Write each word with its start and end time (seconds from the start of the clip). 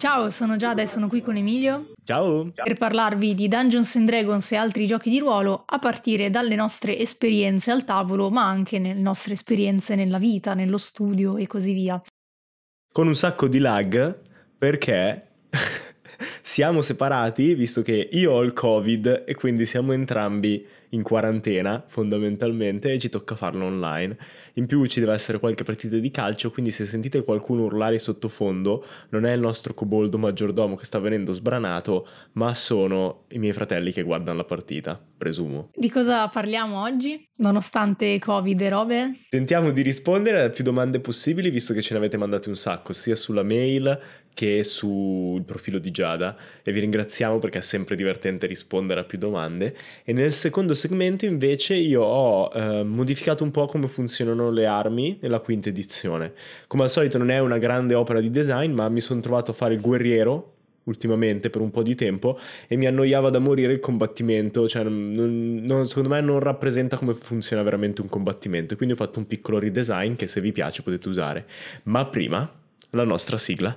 Ciao, 0.00 0.30
sono 0.30 0.56
Giada 0.56 0.80
e 0.80 0.86
sono 0.86 1.08
qui 1.08 1.20
con 1.20 1.36
Emilio. 1.36 1.92
Ciao. 2.04 2.50
Per 2.54 2.78
parlarvi 2.78 3.34
di 3.34 3.48
Dungeons 3.48 3.96
and 3.96 4.06
Dragons 4.06 4.50
e 4.50 4.56
altri 4.56 4.86
giochi 4.86 5.10
di 5.10 5.18
ruolo 5.18 5.64
a 5.66 5.78
partire 5.78 6.30
dalle 6.30 6.54
nostre 6.54 6.96
esperienze 6.96 7.70
al 7.70 7.84
tavolo, 7.84 8.30
ma 8.30 8.48
anche 8.48 8.78
nelle 8.78 8.98
nostre 8.98 9.34
esperienze 9.34 9.96
nella 9.96 10.16
vita, 10.16 10.54
nello 10.54 10.78
studio 10.78 11.36
e 11.36 11.46
così 11.46 11.74
via. 11.74 12.00
Con 12.90 13.08
un 13.08 13.14
sacco 13.14 13.46
di 13.46 13.58
lag 13.58 14.18
perché 14.56 15.32
siamo 16.40 16.80
separati, 16.80 17.52
visto 17.52 17.82
che 17.82 18.08
io 18.10 18.32
ho 18.32 18.42
il 18.42 18.54
Covid 18.54 19.24
e 19.26 19.34
quindi 19.34 19.66
siamo 19.66 19.92
entrambi 19.92 20.66
in 20.90 21.02
quarantena 21.02 21.84
fondamentalmente 21.86 22.92
e 22.92 22.98
ci 22.98 23.08
tocca 23.08 23.34
farlo 23.34 23.66
online. 23.66 24.16
In 24.54 24.66
più 24.66 24.84
ci 24.86 25.00
deve 25.00 25.12
essere 25.12 25.38
qualche 25.38 25.64
partita 25.64 25.96
di 25.96 26.10
calcio, 26.10 26.50
quindi 26.50 26.70
se 26.70 26.86
sentite 26.86 27.22
qualcuno 27.22 27.64
urlare 27.64 27.98
sottofondo 27.98 28.84
non 29.10 29.24
è 29.24 29.32
il 29.32 29.40
nostro 29.40 29.74
coboldo 29.74 30.18
maggiordomo 30.18 30.76
che 30.76 30.84
sta 30.84 30.98
venendo 30.98 31.32
sbranato, 31.32 32.06
ma 32.32 32.54
sono 32.54 33.24
i 33.28 33.38
miei 33.38 33.52
fratelli 33.52 33.92
che 33.92 34.02
guardano 34.02 34.38
la 34.38 34.44
partita, 34.44 35.00
presumo. 35.16 35.70
Di 35.74 35.90
cosa 35.90 36.26
parliamo 36.28 36.82
oggi, 36.82 37.22
nonostante 37.36 38.18
Covid 38.18 38.60
e 38.60 38.68
robe? 38.68 39.14
Tentiamo 39.28 39.70
di 39.70 39.82
rispondere 39.82 40.42
a 40.42 40.48
più 40.50 40.64
domande 40.64 41.00
possibili, 41.00 41.50
visto 41.50 41.72
che 41.72 41.82
ce 41.82 41.92
ne 41.92 41.98
avete 41.98 42.16
mandate 42.16 42.48
un 42.48 42.56
sacco, 42.56 42.92
sia 42.92 43.14
sulla 43.14 43.42
mail 43.42 43.98
che 44.32 44.62
sul 44.64 45.42
profilo 45.44 45.78
di 45.78 45.90
Giada 45.90 46.36
e 46.62 46.72
vi 46.72 46.80
ringraziamo 46.80 47.38
perché 47.38 47.58
è 47.58 47.62
sempre 47.62 47.96
divertente 47.96 48.46
rispondere 48.46 49.00
a 49.00 49.04
più 49.04 49.18
domande 49.18 49.76
e 50.04 50.12
nel 50.12 50.32
secondo 50.32 50.72
segmento 50.80 51.26
invece 51.26 51.74
io 51.74 52.02
ho 52.02 52.50
eh, 52.52 52.82
modificato 52.82 53.44
un 53.44 53.50
po' 53.50 53.66
come 53.66 53.86
funzionano 53.86 54.50
le 54.50 54.66
armi 54.66 55.18
nella 55.20 55.40
quinta 55.40 55.68
edizione. 55.68 56.32
Come 56.66 56.84
al 56.84 56.90
solito 56.90 57.18
non 57.18 57.30
è 57.30 57.38
una 57.38 57.58
grande 57.58 57.94
opera 57.94 58.20
di 58.20 58.30
design 58.30 58.72
ma 58.72 58.88
mi 58.88 59.00
sono 59.00 59.20
trovato 59.20 59.50
a 59.50 59.54
fare 59.54 59.74
il 59.74 59.80
guerriero 59.80 60.54
ultimamente 60.84 61.50
per 61.50 61.60
un 61.60 61.70
po' 61.70 61.82
di 61.82 61.94
tempo 61.94 62.38
e 62.66 62.76
mi 62.76 62.86
annoiava 62.86 63.30
da 63.30 63.38
morire 63.38 63.72
il 63.72 63.80
combattimento, 63.80 64.66
cioè 64.66 64.82
non, 64.82 65.60
non, 65.62 65.86
secondo 65.86 66.08
me 66.08 66.20
non 66.20 66.40
rappresenta 66.40 66.96
come 66.96 67.12
funziona 67.12 67.62
veramente 67.62 68.00
un 68.00 68.08
combattimento, 68.08 68.74
quindi 68.76 68.94
ho 68.94 68.98
fatto 68.98 69.18
un 69.18 69.26
piccolo 69.26 69.58
redesign 69.58 70.14
che 70.14 70.26
se 70.26 70.40
vi 70.40 70.52
piace 70.52 70.82
potete 70.82 71.08
usare. 71.08 71.46
Ma 71.84 72.06
prima 72.06 72.50
la 72.90 73.04
nostra 73.04 73.36
sigla. 73.36 73.76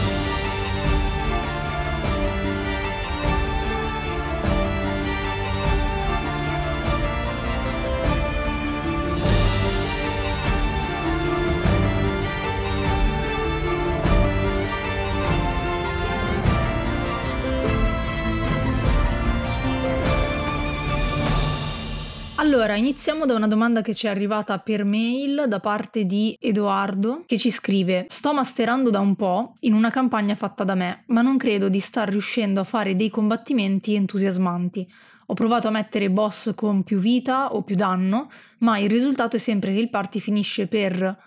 Iniziamo 22.91 23.25
da 23.25 23.35
una 23.35 23.47
domanda 23.47 23.81
che 23.81 23.95
ci 23.95 24.07
è 24.07 24.09
arrivata 24.09 24.59
per 24.59 24.83
mail 24.83 25.45
da 25.47 25.61
parte 25.61 26.03
di 26.03 26.37
Edoardo 26.37 27.23
che 27.25 27.37
ci 27.37 27.49
scrive: 27.49 28.05
Sto 28.09 28.33
masterando 28.33 28.89
da 28.89 28.99
un 28.99 29.15
po' 29.15 29.55
in 29.61 29.73
una 29.73 29.89
campagna 29.89 30.35
fatta 30.35 30.65
da 30.65 30.75
me, 30.75 31.05
ma 31.07 31.21
non 31.21 31.37
credo 31.37 31.69
di 31.69 31.79
star 31.79 32.09
riuscendo 32.09 32.59
a 32.59 32.65
fare 32.65 32.97
dei 32.97 33.09
combattimenti 33.09 33.95
entusiasmanti. 33.95 34.85
Ho 35.27 35.33
provato 35.33 35.69
a 35.69 35.71
mettere 35.71 36.09
boss 36.09 36.53
con 36.53 36.83
più 36.83 36.99
vita 36.99 37.53
o 37.53 37.63
più 37.63 37.75
danno, 37.75 38.29
ma 38.59 38.77
il 38.77 38.89
risultato 38.89 39.37
è 39.37 39.39
sempre 39.39 39.71
che 39.71 39.79
il 39.79 39.89
party 39.89 40.19
finisce 40.19 40.67
per 40.67 41.17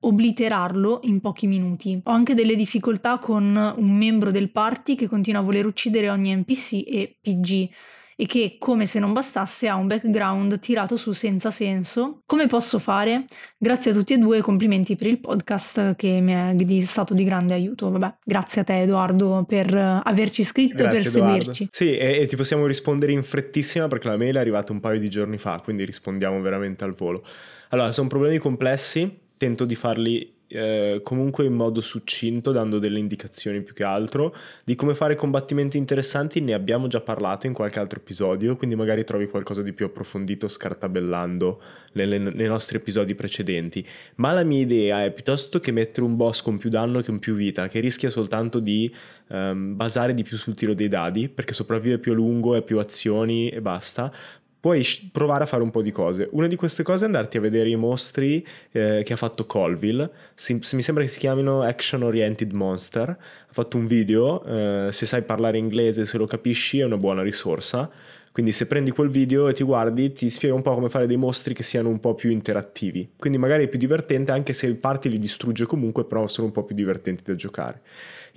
obliterarlo 0.00 1.00
in 1.04 1.20
pochi 1.20 1.46
minuti. 1.46 1.98
Ho 2.04 2.10
anche 2.10 2.34
delle 2.34 2.54
difficoltà 2.54 3.18
con 3.18 3.74
un 3.78 3.96
membro 3.96 4.30
del 4.30 4.50
party 4.50 4.94
che 4.94 5.08
continua 5.08 5.40
a 5.40 5.44
voler 5.44 5.64
uccidere 5.64 6.10
ogni 6.10 6.36
NPC 6.36 6.72
e 6.86 7.16
PG 7.22 7.70
e 8.16 8.24
che, 8.24 8.56
come 8.58 8.86
se 8.86 8.98
non 8.98 9.12
bastasse, 9.12 9.68
ha 9.68 9.74
un 9.76 9.86
background 9.86 10.58
tirato 10.58 10.96
su 10.96 11.12
senza 11.12 11.50
senso. 11.50 12.22
Come 12.24 12.46
posso 12.46 12.78
fare? 12.78 13.26
Grazie 13.58 13.90
a 13.90 13.94
tutti 13.94 14.14
e 14.14 14.18
due, 14.18 14.40
complimenti 14.40 14.96
per 14.96 15.06
il 15.06 15.20
podcast 15.20 15.94
che 15.96 16.20
mi 16.22 16.32
è 16.32 16.54
di, 16.54 16.80
stato 16.82 17.12
di 17.12 17.24
grande 17.24 17.52
aiuto. 17.52 17.90
Vabbè, 17.90 18.16
grazie 18.24 18.62
a 18.62 18.64
te 18.64 18.80
Edoardo 18.80 19.44
per 19.46 19.74
averci 19.74 20.42
scritto 20.44 20.82
grazie, 20.82 20.98
e 20.98 21.02
per 21.02 21.10
Edoardo. 21.10 21.34
seguirci. 21.34 21.68
Sì, 21.70 21.96
e, 21.96 22.20
e 22.20 22.26
ti 22.26 22.36
possiamo 22.36 22.66
rispondere 22.66 23.12
in 23.12 23.22
frettissima 23.22 23.86
perché 23.86 24.08
la 24.08 24.16
mail 24.16 24.36
è 24.36 24.38
arrivata 24.38 24.72
un 24.72 24.80
paio 24.80 24.98
di 24.98 25.10
giorni 25.10 25.36
fa, 25.36 25.60
quindi 25.62 25.84
rispondiamo 25.84 26.40
veramente 26.40 26.84
al 26.84 26.94
volo. 26.94 27.22
Allora, 27.68 27.92
sono 27.92 28.08
problemi 28.08 28.38
complessi, 28.38 29.24
tento 29.36 29.66
di 29.66 29.74
farli 29.74 30.35
eh, 30.48 31.00
comunque 31.02 31.44
in 31.44 31.54
modo 31.54 31.80
succinto, 31.80 32.52
dando 32.52 32.78
delle 32.78 32.98
indicazioni 32.98 33.62
più 33.62 33.74
che 33.74 33.84
altro. 33.84 34.34
Di 34.64 34.74
come 34.74 34.94
fare 34.94 35.16
combattimenti 35.16 35.76
interessanti 35.76 36.40
ne 36.40 36.52
abbiamo 36.54 36.86
già 36.86 37.00
parlato 37.00 37.46
in 37.46 37.52
qualche 37.52 37.78
altro 37.78 37.98
episodio, 37.98 38.56
quindi 38.56 38.76
magari 38.76 39.04
trovi 39.04 39.26
qualcosa 39.26 39.62
di 39.62 39.72
più 39.72 39.86
approfondito 39.86 40.46
scartabellando 40.46 41.60
nelle, 41.92 42.18
nei 42.18 42.46
nostri 42.46 42.76
episodi 42.76 43.14
precedenti. 43.14 43.86
Ma 44.16 44.32
la 44.32 44.44
mia 44.44 44.60
idea 44.60 45.04
è 45.04 45.12
piuttosto 45.12 45.58
che 45.58 45.72
mettere 45.72 46.06
un 46.06 46.16
boss 46.16 46.42
con 46.42 46.58
più 46.58 46.70
danno 46.70 47.00
che 47.00 47.06
con 47.06 47.18
più 47.18 47.34
vita, 47.34 47.68
che 47.68 47.80
rischia 47.80 48.10
soltanto 48.10 48.60
di 48.60 48.92
um, 49.28 49.74
basare 49.76 50.14
di 50.14 50.22
più 50.22 50.36
sul 50.36 50.54
tiro 50.54 50.74
dei 50.74 50.88
dadi, 50.88 51.28
perché 51.28 51.52
sopravvive 51.52 51.98
più 51.98 52.12
a 52.12 52.14
lungo 52.14 52.54
e 52.54 52.62
più 52.62 52.78
azioni 52.78 53.48
e 53.48 53.60
basta, 53.60 54.12
puoi 54.66 54.84
provare 55.12 55.44
a 55.44 55.46
fare 55.46 55.62
un 55.62 55.70
po' 55.70 55.80
di 55.80 55.92
cose. 55.92 56.28
Una 56.32 56.48
di 56.48 56.56
queste 56.56 56.82
cose 56.82 57.04
è 57.04 57.06
andarti 57.06 57.36
a 57.36 57.40
vedere 57.40 57.68
i 57.68 57.76
mostri 57.76 58.44
eh, 58.72 59.02
che 59.04 59.12
ha 59.12 59.16
fatto 59.16 59.46
Colville, 59.46 60.10
si, 60.34 60.54
mi 60.54 60.82
sembra 60.82 61.04
che 61.04 61.08
si 61.08 61.20
chiamino 61.20 61.62
Action 61.62 62.02
Oriented 62.02 62.50
Monster, 62.50 63.08
ha 63.10 63.52
fatto 63.52 63.76
un 63.76 63.86
video, 63.86 64.44
eh, 64.44 64.88
se 64.90 65.06
sai 65.06 65.22
parlare 65.22 65.56
inglese, 65.56 66.04
se 66.04 66.18
lo 66.18 66.26
capisci 66.26 66.80
è 66.80 66.84
una 66.84 66.96
buona 66.96 67.22
risorsa. 67.22 67.88
Quindi 68.36 68.52
se 68.52 68.66
prendi 68.66 68.90
quel 68.90 69.08
video 69.08 69.48
e 69.48 69.54
ti 69.54 69.64
guardi, 69.64 70.12
ti 70.12 70.28
spiega 70.28 70.54
un 70.54 70.60
po' 70.60 70.74
come 70.74 70.90
fare 70.90 71.06
dei 71.06 71.16
mostri 71.16 71.54
che 71.54 71.62
siano 71.62 71.88
un 71.88 72.00
po' 72.00 72.14
più 72.14 72.28
interattivi. 72.28 73.12
Quindi 73.16 73.38
magari 73.38 73.64
è 73.64 73.68
più 73.68 73.78
divertente 73.78 74.30
anche 74.30 74.52
se 74.52 74.66
il 74.66 74.76
party 74.76 75.08
li 75.08 75.18
distrugge 75.18 75.64
comunque, 75.64 76.04
però 76.04 76.26
sono 76.26 76.48
un 76.48 76.52
po' 76.52 76.62
più 76.62 76.76
divertenti 76.76 77.22
da 77.24 77.34
giocare. 77.34 77.80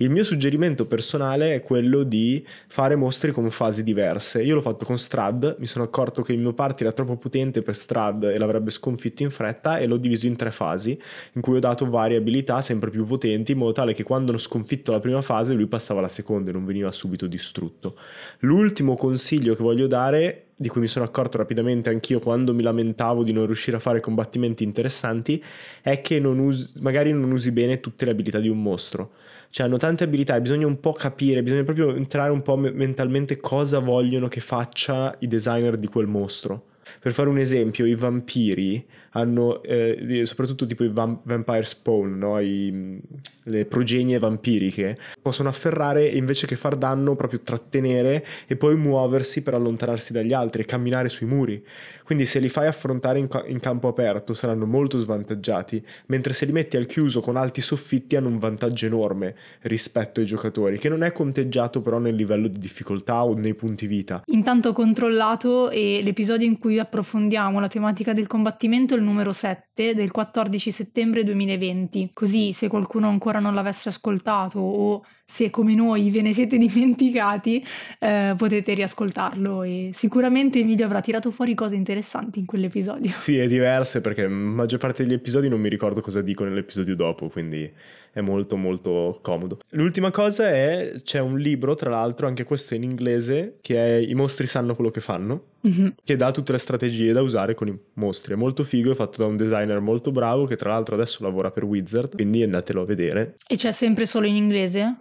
Il 0.00 0.08
mio 0.08 0.24
suggerimento 0.24 0.86
personale 0.86 1.54
è 1.54 1.60
quello 1.60 2.04
di 2.04 2.42
fare 2.68 2.96
mostri 2.96 3.32
con 3.32 3.50
fasi 3.50 3.82
diverse. 3.82 4.42
Io 4.42 4.54
l'ho 4.54 4.62
fatto 4.62 4.86
con 4.86 4.96
Strad, 4.96 5.56
mi 5.58 5.66
sono 5.66 5.84
accorto 5.84 6.22
che 6.22 6.32
il 6.32 6.38
mio 6.38 6.54
party 6.54 6.84
era 6.84 6.92
troppo 6.94 7.18
potente 7.18 7.60
per 7.60 7.76
Strad 7.76 8.24
e 8.24 8.38
l'avrebbe 8.38 8.70
sconfitto 8.70 9.22
in 9.22 9.28
fretta 9.28 9.76
e 9.76 9.86
l'ho 9.86 9.98
diviso 9.98 10.26
in 10.26 10.36
tre 10.36 10.50
fasi, 10.50 10.98
in 11.34 11.42
cui 11.42 11.56
ho 11.56 11.60
dato 11.60 11.84
varie 11.84 12.16
abilità 12.16 12.62
sempre 12.62 12.88
più 12.88 13.04
potenti, 13.04 13.52
in 13.52 13.58
modo 13.58 13.72
tale 13.72 13.92
che 13.92 14.02
quando 14.02 14.30
hanno 14.30 14.40
sconfitto 14.40 14.90
la 14.90 15.00
prima 15.00 15.20
fase 15.20 15.52
lui 15.52 15.66
passava 15.66 15.98
alla 15.98 16.08
seconda 16.08 16.48
e 16.48 16.54
non 16.54 16.64
veniva 16.64 16.90
subito 16.90 17.26
distrutto. 17.26 17.98
L'ultimo 18.38 18.96
consiglio 18.96 19.54
che 19.54 19.62
voglio 19.62 19.86
dare 19.90 20.44
di 20.60 20.68
cui 20.68 20.82
mi 20.82 20.88
sono 20.88 21.06
accorto 21.06 21.38
rapidamente 21.38 21.88
anch'io 21.88 22.20
quando 22.20 22.52
mi 22.52 22.62
lamentavo 22.62 23.22
di 23.22 23.32
non 23.32 23.46
riuscire 23.46 23.78
a 23.78 23.80
fare 23.80 23.98
combattimenti 24.00 24.62
interessanti, 24.62 25.42
è 25.80 26.02
che 26.02 26.20
non 26.20 26.38
usi, 26.38 26.72
magari 26.80 27.12
non 27.12 27.32
usi 27.32 27.50
bene 27.50 27.80
tutte 27.80 28.04
le 28.04 28.10
abilità 28.10 28.38
di 28.38 28.48
un 28.48 28.62
mostro. 28.62 29.12
Cioè 29.48 29.66
hanno 29.66 29.78
tante 29.78 30.04
abilità 30.04 30.36
e 30.36 30.42
bisogna 30.42 30.66
un 30.66 30.78
po' 30.78 30.92
capire, 30.92 31.42
bisogna 31.42 31.64
proprio 31.64 31.94
entrare 31.94 32.30
un 32.30 32.42
po' 32.42 32.56
mentalmente 32.56 33.38
cosa 33.38 33.78
vogliono 33.78 34.28
che 34.28 34.40
faccia 34.40 35.16
i 35.20 35.26
designer 35.26 35.78
di 35.78 35.86
quel 35.86 36.06
mostro. 36.06 36.66
Per 37.00 37.12
fare 37.12 37.30
un 37.30 37.38
esempio, 37.38 37.86
i 37.86 37.94
vampiri 37.94 38.86
hanno, 39.10 39.62
eh, 39.62 40.22
soprattutto 40.24 40.66
tipo 40.66 40.84
i 40.84 40.88
vam- 40.88 41.20
vampire 41.22 41.64
spawn, 41.64 42.18
no? 42.18 42.40
I, 42.40 43.00
le 43.44 43.64
progenie 43.64 44.18
vampiriche, 44.18 44.96
possono 45.20 45.48
afferrare 45.48 46.10
e 46.10 46.16
invece 46.16 46.46
che 46.46 46.56
far 46.56 46.76
danno 46.76 47.16
proprio 47.16 47.40
trattenere 47.40 48.24
e 48.46 48.56
poi 48.56 48.76
muoversi 48.76 49.42
per 49.42 49.54
allontanarsi 49.54 50.12
dagli 50.12 50.32
altri 50.32 50.62
e 50.62 50.64
camminare 50.64 51.08
sui 51.08 51.26
muri. 51.26 51.64
Quindi 52.04 52.26
se 52.26 52.40
li 52.40 52.48
fai 52.48 52.66
affrontare 52.66 53.18
in, 53.18 53.28
in 53.46 53.60
campo 53.60 53.88
aperto 53.88 54.34
saranno 54.34 54.66
molto 54.66 54.98
svantaggiati, 54.98 55.82
mentre 56.06 56.32
se 56.32 56.44
li 56.44 56.52
metti 56.52 56.76
al 56.76 56.86
chiuso 56.86 57.20
con 57.20 57.36
alti 57.36 57.60
soffitti 57.60 58.16
hanno 58.16 58.28
un 58.28 58.38
vantaggio 58.38 58.86
enorme 58.86 59.34
rispetto 59.62 60.20
ai 60.20 60.26
giocatori, 60.26 60.78
che 60.78 60.88
non 60.88 61.02
è 61.02 61.12
conteggiato 61.12 61.80
però 61.80 61.98
nel 61.98 62.14
livello 62.14 62.48
di 62.48 62.58
difficoltà 62.58 63.24
o 63.24 63.34
nei 63.34 63.54
punti 63.54 63.86
vita. 63.86 64.22
Intanto 64.26 64.72
controllato 64.72 65.70
e 65.70 66.00
l'episodio 66.02 66.46
in 66.46 66.58
cui 66.58 66.78
approfondiamo 66.78 67.60
la 67.60 67.68
tematica 67.68 68.12
del 68.12 68.26
combattimento 68.26 68.96
il 69.00 69.06
numero 69.06 69.32
7 69.32 69.94
del 69.94 70.10
14 70.10 70.70
settembre 70.70 71.24
2020. 71.24 72.10
Così 72.12 72.52
se 72.52 72.68
qualcuno 72.68 73.08
ancora 73.08 73.40
non 73.40 73.54
l'avesse 73.54 73.88
ascoltato 73.88 74.60
o 74.60 75.04
se 75.24 75.50
come 75.50 75.74
noi 75.74 76.10
ve 76.10 76.22
ne 76.22 76.32
siete 76.32 76.56
dimenticati, 76.58 77.64
eh, 77.98 78.34
potete 78.36 78.74
riascoltarlo 78.74 79.62
e 79.62 79.90
sicuramente 79.92 80.60
Emilio 80.60 80.84
avrà 80.84 81.00
tirato 81.00 81.30
fuori 81.30 81.54
cose 81.54 81.76
interessanti 81.76 82.38
in 82.38 82.46
quell'episodio. 82.46 83.12
Sì, 83.18 83.38
è 83.38 83.48
diverse 83.48 84.00
perché 84.00 84.22
la 84.22 84.28
maggior 84.28 84.78
parte 84.78 85.02
degli 85.02 85.14
episodi 85.14 85.48
non 85.48 85.60
mi 85.60 85.68
ricordo 85.68 86.00
cosa 86.00 86.20
dico 86.20 86.44
nell'episodio 86.44 86.94
dopo, 86.94 87.28
quindi 87.28 87.70
è 88.12 88.20
molto 88.20 88.56
molto 88.56 89.18
comodo. 89.22 89.58
L'ultima 89.70 90.10
cosa 90.10 90.48
è, 90.48 90.94
c'è 91.02 91.20
un 91.20 91.38
libro, 91.38 91.74
tra 91.74 91.90
l'altro, 91.90 92.26
anche 92.26 92.44
questo 92.44 92.74
in 92.74 92.82
inglese, 92.82 93.58
che 93.60 93.76
è 93.76 93.98
I 93.98 94.14
mostri 94.14 94.46
sanno 94.46 94.74
quello 94.74 94.90
che 94.90 95.00
fanno, 95.00 95.44
mm-hmm. 95.66 95.88
che 96.02 96.16
dà 96.16 96.30
tutte 96.32 96.52
le 96.52 96.58
strategie 96.58 97.12
da 97.12 97.22
usare 97.22 97.54
con 97.54 97.68
i 97.68 97.78
mostri. 97.94 98.34
È 98.34 98.36
molto 98.36 98.64
figo, 98.64 98.92
è 98.92 98.94
fatto 98.94 99.22
da 99.22 99.28
un 99.28 99.36
designer 99.36 99.80
molto 99.80 100.10
bravo, 100.10 100.44
che 100.44 100.56
tra 100.56 100.70
l'altro 100.70 100.94
adesso 100.94 101.22
lavora 101.22 101.50
per 101.50 101.64
Wizard, 101.64 102.14
quindi 102.14 102.42
andatelo 102.42 102.82
a 102.82 102.84
vedere. 102.84 103.36
E 103.46 103.56
c'è 103.56 103.72
sempre 103.72 104.06
solo 104.06 104.26
in 104.26 104.36
inglese? 104.36 104.96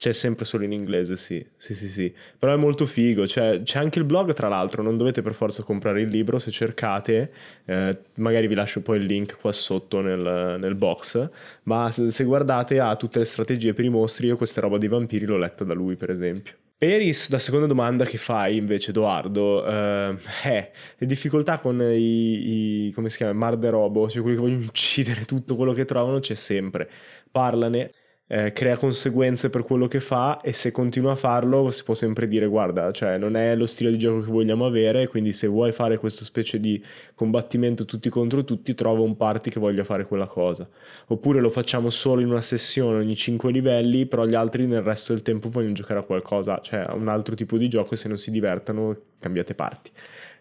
C'è 0.00 0.12
sempre 0.14 0.46
solo 0.46 0.64
in 0.64 0.72
inglese, 0.72 1.14
sì, 1.14 1.46
sì, 1.56 1.74
sì, 1.74 1.86
sì. 1.86 2.14
Però 2.38 2.54
è 2.54 2.56
molto 2.56 2.86
figo, 2.86 3.26
cioè, 3.26 3.60
c'è 3.62 3.78
anche 3.80 3.98
il 3.98 4.06
blog 4.06 4.32
tra 4.32 4.48
l'altro, 4.48 4.82
non 4.82 4.96
dovete 4.96 5.20
per 5.20 5.34
forza 5.34 5.62
comprare 5.62 6.00
il 6.00 6.08
libro, 6.08 6.38
se 6.38 6.50
cercate, 6.50 7.30
eh, 7.66 7.98
magari 8.14 8.46
vi 8.46 8.54
lascio 8.54 8.80
poi 8.80 8.96
il 8.96 9.04
link 9.04 9.36
qua 9.38 9.52
sotto 9.52 10.00
nel, 10.00 10.56
nel 10.58 10.74
box, 10.74 11.28
ma 11.64 11.90
se, 11.90 12.10
se, 12.10 12.24
guardate 12.24 12.80
ha 12.80 12.96
tutte 12.96 13.18
le 13.18 13.26
strategie 13.26 13.74
per 13.74 13.84
i 13.84 13.90
mostri, 13.90 14.28
io 14.28 14.38
questa 14.38 14.62
roba 14.62 14.78
dei 14.78 14.88
vampiri 14.88 15.26
l'ho 15.26 15.36
letta 15.36 15.64
da 15.64 15.74
lui 15.74 15.96
per 15.96 16.08
esempio. 16.08 16.54
Peris, 16.78 17.28
la 17.28 17.38
seconda 17.38 17.66
domanda 17.66 18.06
che 18.06 18.16
fai 18.16 18.56
invece 18.56 18.88
Edoardo, 18.88 19.66
eh, 19.66 20.16
è 20.44 20.70
le 20.96 21.06
difficoltà 21.06 21.58
con 21.58 21.78
i, 21.78 22.86
i 22.86 22.92
come 22.92 23.10
si 23.10 23.18
chiama, 23.18 23.34
Marderobo, 23.34 24.08
cioè 24.08 24.22
quelli 24.22 24.36
che 24.38 24.42
vogliono 24.42 24.64
uccidere 24.64 25.26
tutto 25.26 25.56
quello 25.56 25.74
che 25.74 25.84
trovano, 25.84 26.20
c'è 26.20 26.34
sempre. 26.34 26.88
Parlane, 27.30 27.90
eh, 28.32 28.52
crea 28.52 28.76
conseguenze 28.76 29.50
per 29.50 29.64
quello 29.64 29.88
che 29.88 29.98
fa 29.98 30.40
e 30.40 30.52
se 30.52 30.70
continua 30.70 31.12
a 31.12 31.16
farlo 31.16 31.68
si 31.72 31.82
può 31.82 31.94
sempre 31.94 32.28
dire 32.28 32.46
guarda, 32.46 32.92
cioè 32.92 33.18
non 33.18 33.34
è 33.34 33.56
lo 33.56 33.66
stile 33.66 33.90
di 33.90 33.98
gioco 33.98 34.20
che 34.20 34.30
vogliamo 34.30 34.66
avere, 34.66 35.08
quindi 35.08 35.32
se 35.32 35.48
vuoi 35.48 35.72
fare 35.72 35.98
questa 35.98 36.22
specie 36.22 36.60
di 36.60 36.80
combattimento 37.16 37.84
tutti 37.84 38.08
contro 38.08 38.44
tutti, 38.44 38.72
trova 38.74 39.00
un 39.00 39.16
party 39.16 39.50
che 39.50 39.58
voglia 39.58 39.82
fare 39.82 40.06
quella 40.06 40.28
cosa. 40.28 40.68
Oppure 41.08 41.40
lo 41.40 41.50
facciamo 41.50 41.90
solo 41.90 42.20
in 42.20 42.28
una 42.28 42.40
sessione 42.40 42.98
ogni 42.98 43.16
5 43.16 43.50
livelli, 43.50 44.06
però 44.06 44.24
gli 44.24 44.36
altri 44.36 44.64
nel 44.64 44.82
resto 44.82 45.12
del 45.12 45.22
tempo 45.22 45.48
vogliono 45.48 45.72
giocare 45.72 45.98
a 45.98 46.02
qualcosa, 46.04 46.60
cioè 46.62 46.82
a 46.86 46.94
un 46.94 47.08
altro 47.08 47.34
tipo 47.34 47.56
di 47.56 47.68
gioco 47.68 47.94
e 47.94 47.96
se 47.96 48.06
non 48.06 48.16
si 48.16 48.30
divertano 48.30 48.96
cambiate 49.18 49.56
parti. 49.56 49.90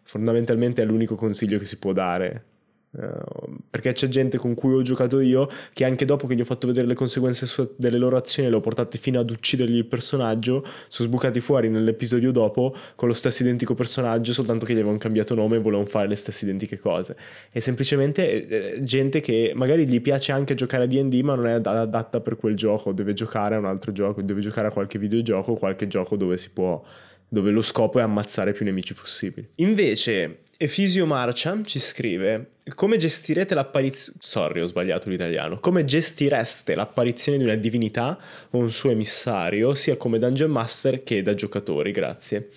Fondamentalmente 0.03 0.83
è 0.83 0.85
l'unico 0.85 1.15
consiglio 1.15 1.57
che 1.57 1.65
si 1.65 1.79
può 1.79 1.91
dare 1.91 2.43
Uh, 2.91 3.57
perché 3.69 3.91
c'è 3.91 4.07
gente 4.07 4.39
con 4.39 4.55
cui 4.55 4.73
ho 4.73 4.81
giocato 4.81 5.19
io 5.19 5.47
che 5.73 5.85
anche 5.85 6.05
dopo 6.05 6.25
che 6.25 6.33
gli 6.33 6.41
ho 6.41 6.45
fatto 6.45 6.65
vedere 6.65 6.87
le 6.87 6.95
conseguenze 6.95 7.45
su- 7.45 7.75
delle 7.75 7.99
loro 7.99 8.17
azioni 8.17 8.49
le 8.49 8.55
ho 8.55 8.61
portate 8.61 8.97
fino 8.97 9.19
ad 9.19 9.29
uccidergli 9.29 9.75
il 9.75 9.85
personaggio 9.85 10.65
sono 10.87 11.07
sbucati 11.07 11.39
fuori 11.39 11.69
nell'episodio 11.69 12.31
dopo 12.31 12.75
con 12.95 13.07
lo 13.07 13.13
stesso 13.13 13.43
identico 13.43 13.75
personaggio 13.75 14.33
soltanto 14.33 14.65
che 14.65 14.73
gli 14.73 14.77
avevano 14.77 14.97
cambiato 14.97 15.35
nome 15.35 15.57
e 15.57 15.59
volevano 15.59 15.87
fare 15.87 16.07
le 16.07 16.15
stesse 16.15 16.45
identiche 16.45 16.79
cose. 16.79 17.15
È 17.51 17.59
semplicemente 17.59 18.47
eh, 18.47 18.83
gente 18.83 19.19
che 19.19 19.51
magari 19.53 19.87
gli 19.87 20.01
piace 20.01 20.31
anche 20.31 20.55
giocare 20.55 20.85
a 20.85 20.87
D&D 20.87 21.21
ma 21.21 21.35
non 21.35 21.45
è 21.45 21.51
adatta 21.51 22.21
per 22.21 22.37
quel 22.37 22.55
gioco. 22.55 22.91
Deve 22.91 23.13
giocare 23.13 23.53
a 23.53 23.59
un 23.59 23.65
altro 23.65 23.91
gioco 23.91 24.23
deve 24.23 24.41
giocare 24.41 24.67
a 24.67 24.71
qualche 24.71 24.97
videogioco 24.97 25.53
qualche 25.53 25.87
gioco 25.87 26.15
dove 26.15 26.37
si 26.37 26.49
può 26.49 26.83
dove 27.29 27.51
lo 27.51 27.61
scopo 27.61 27.99
è 27.99 28.01
ammazzare 28.01 28.51
più 28.53 28.65
nemici 28.65 28.93
possibili 28.93 29.47
invece 29.55 30.39
Efisio 30.57 31.05
Marcia 31.05 31.57
ci 31.63 31.79
scrive 31.79 32.55
come 32.75 32.97
gestirete 32.97 33.53
l'apparizione 33.53 34.17
sorry 34.21 34.59
ho 34.61 34.65
sbagliato 34.65 35.09
l'italiano 35.09 35.57
come 35.59 35.85
gestireste 35.85 36.75
l'apparizione 36.75 37.37
di 37.37 37.45
una 37.45 37.55
divinità 37.55 38.19
o 38.49 38.57
un 38.57 38.71
suo 38.71 38.89
emissario 38.89 39.73
sia 39.75 39.95
come 39.95 40.19
Dungeon 40.19 40.51
Master 40.51 41.03
che 41.03 41.21
da 41.21 41.33
giocatori 41.33 41.91
grazie 41.91 42.49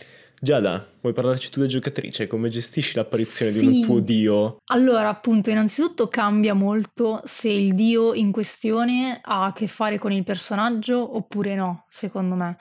Giada, 0.45 0.85
vuoi 1.01 1.13
parlarci 1.13 1.51
tu 1.51 1.61
da 1.61 1.67
giocatrice? 1.67 2.27
Come 2.27 2.49
gestisci 2.49 2.97
l'apparizione 2.97 3.53
sì. 3.53 3.61
di 3.61 3.67
un 3.77 3.83
tuo 3.85 4.01
dio? 4.01 4.57
Allora, 4.73 5.09
appunto, 5.09 5.51
innanzitutto 5.51 6.09
cambia 6.09 6.53
molto 6.53 7.21
se 7.23 7.49
il 7.49 7.77
dio 7.77 8.13
in 8.13 8.33
questione 8.33 9.21
ha 9.23 9.45
a 9.45 9.53
che 9.53 9.69
fare 9.69 10.01
con 10.01 10.11
il 10.11 10.25
personaggio 10.25 11.17
oppure 11.17 11.55
no, 11.55 11.85
secondo 11.89 12.35
me. 12.35 12.59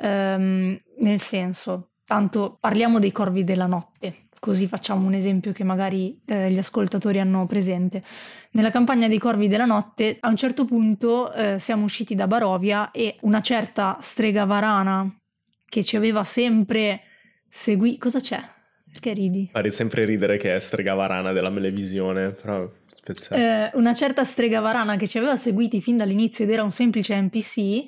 Ehm, 0.00 0.78
nel 0.98 1.20
senso, 1.20 1.90
tanto 2.04 2.56
parliamo 2.60 2.98
dei 2.98 3.12
corvi 3.12 3.44
della 3.44 3.66
notte, 3.66 4.28
così 4.38 4.66
facciamo 4.66 5.06
un 5.06 5.14
esempio 5.14 5.52
che 5.52 5.64
magari 5.64 6.20
eh, 6.26 6.50
gli 6.50 6.58
ascoltatori 6.58 7.20
hanno 7.20 7.46
presente. 7.46 8.02
Nella 8.52 8.70
campagna 8.70 9.08
dei 9.08 9.18
Corvi 9.18 9.48
della 9.48 9.64
Notte, 9.64 10.16
a 10.20 10.28
un 10.28 10.36
certo 10.36 10.64
punto 10.64 11.32
eh, 11.32 11.58
siamo 11.58 11.84
usciti 11.84 12.14
da 12.14 12.26
Barovia 12.26 12.90
e 12.90 13.16
una 13.22 13.40
certa 13.40 13.98
strega 14.00 14.44
varana 14.44 15.12
che 15.68 15.84
ci 15.84 15.96
aveva 15.96 16.24
sempre 16.24 17.02
seguito... 17.48 17.98
Cosa 18.00 18.20
c'è? 18.20 18.40
Perché 18.90 19.12
ridi? 19.12 19.50
Pare 19.52 19.70
sempre 19.70 20.04
ridere 20.04 20.38
che 20.38 20.54
è 20.54 20.60
strega 20.60 20.94
varana 20.94 21.32
della 21.32 21.52
televisione, 21.52 22.30
però... 22.30 22.70
Eh, 23.30 23.70
una 23.74 23.94
certa 23.94 24.24
strega 24.24 24.60
varana 24.60 24.96
che 24.96 25.08
ci 25.08 25.16
aveva 25.16 25.36
seguiti 25.36 25.80
fin 25.80 25.96
dall'inizio 25.96 26.44
ed 26.44 26.50
era 26.50 26.62
un 26.62 26.70
semplice 26.70 27.18
NPC 27.18 27.84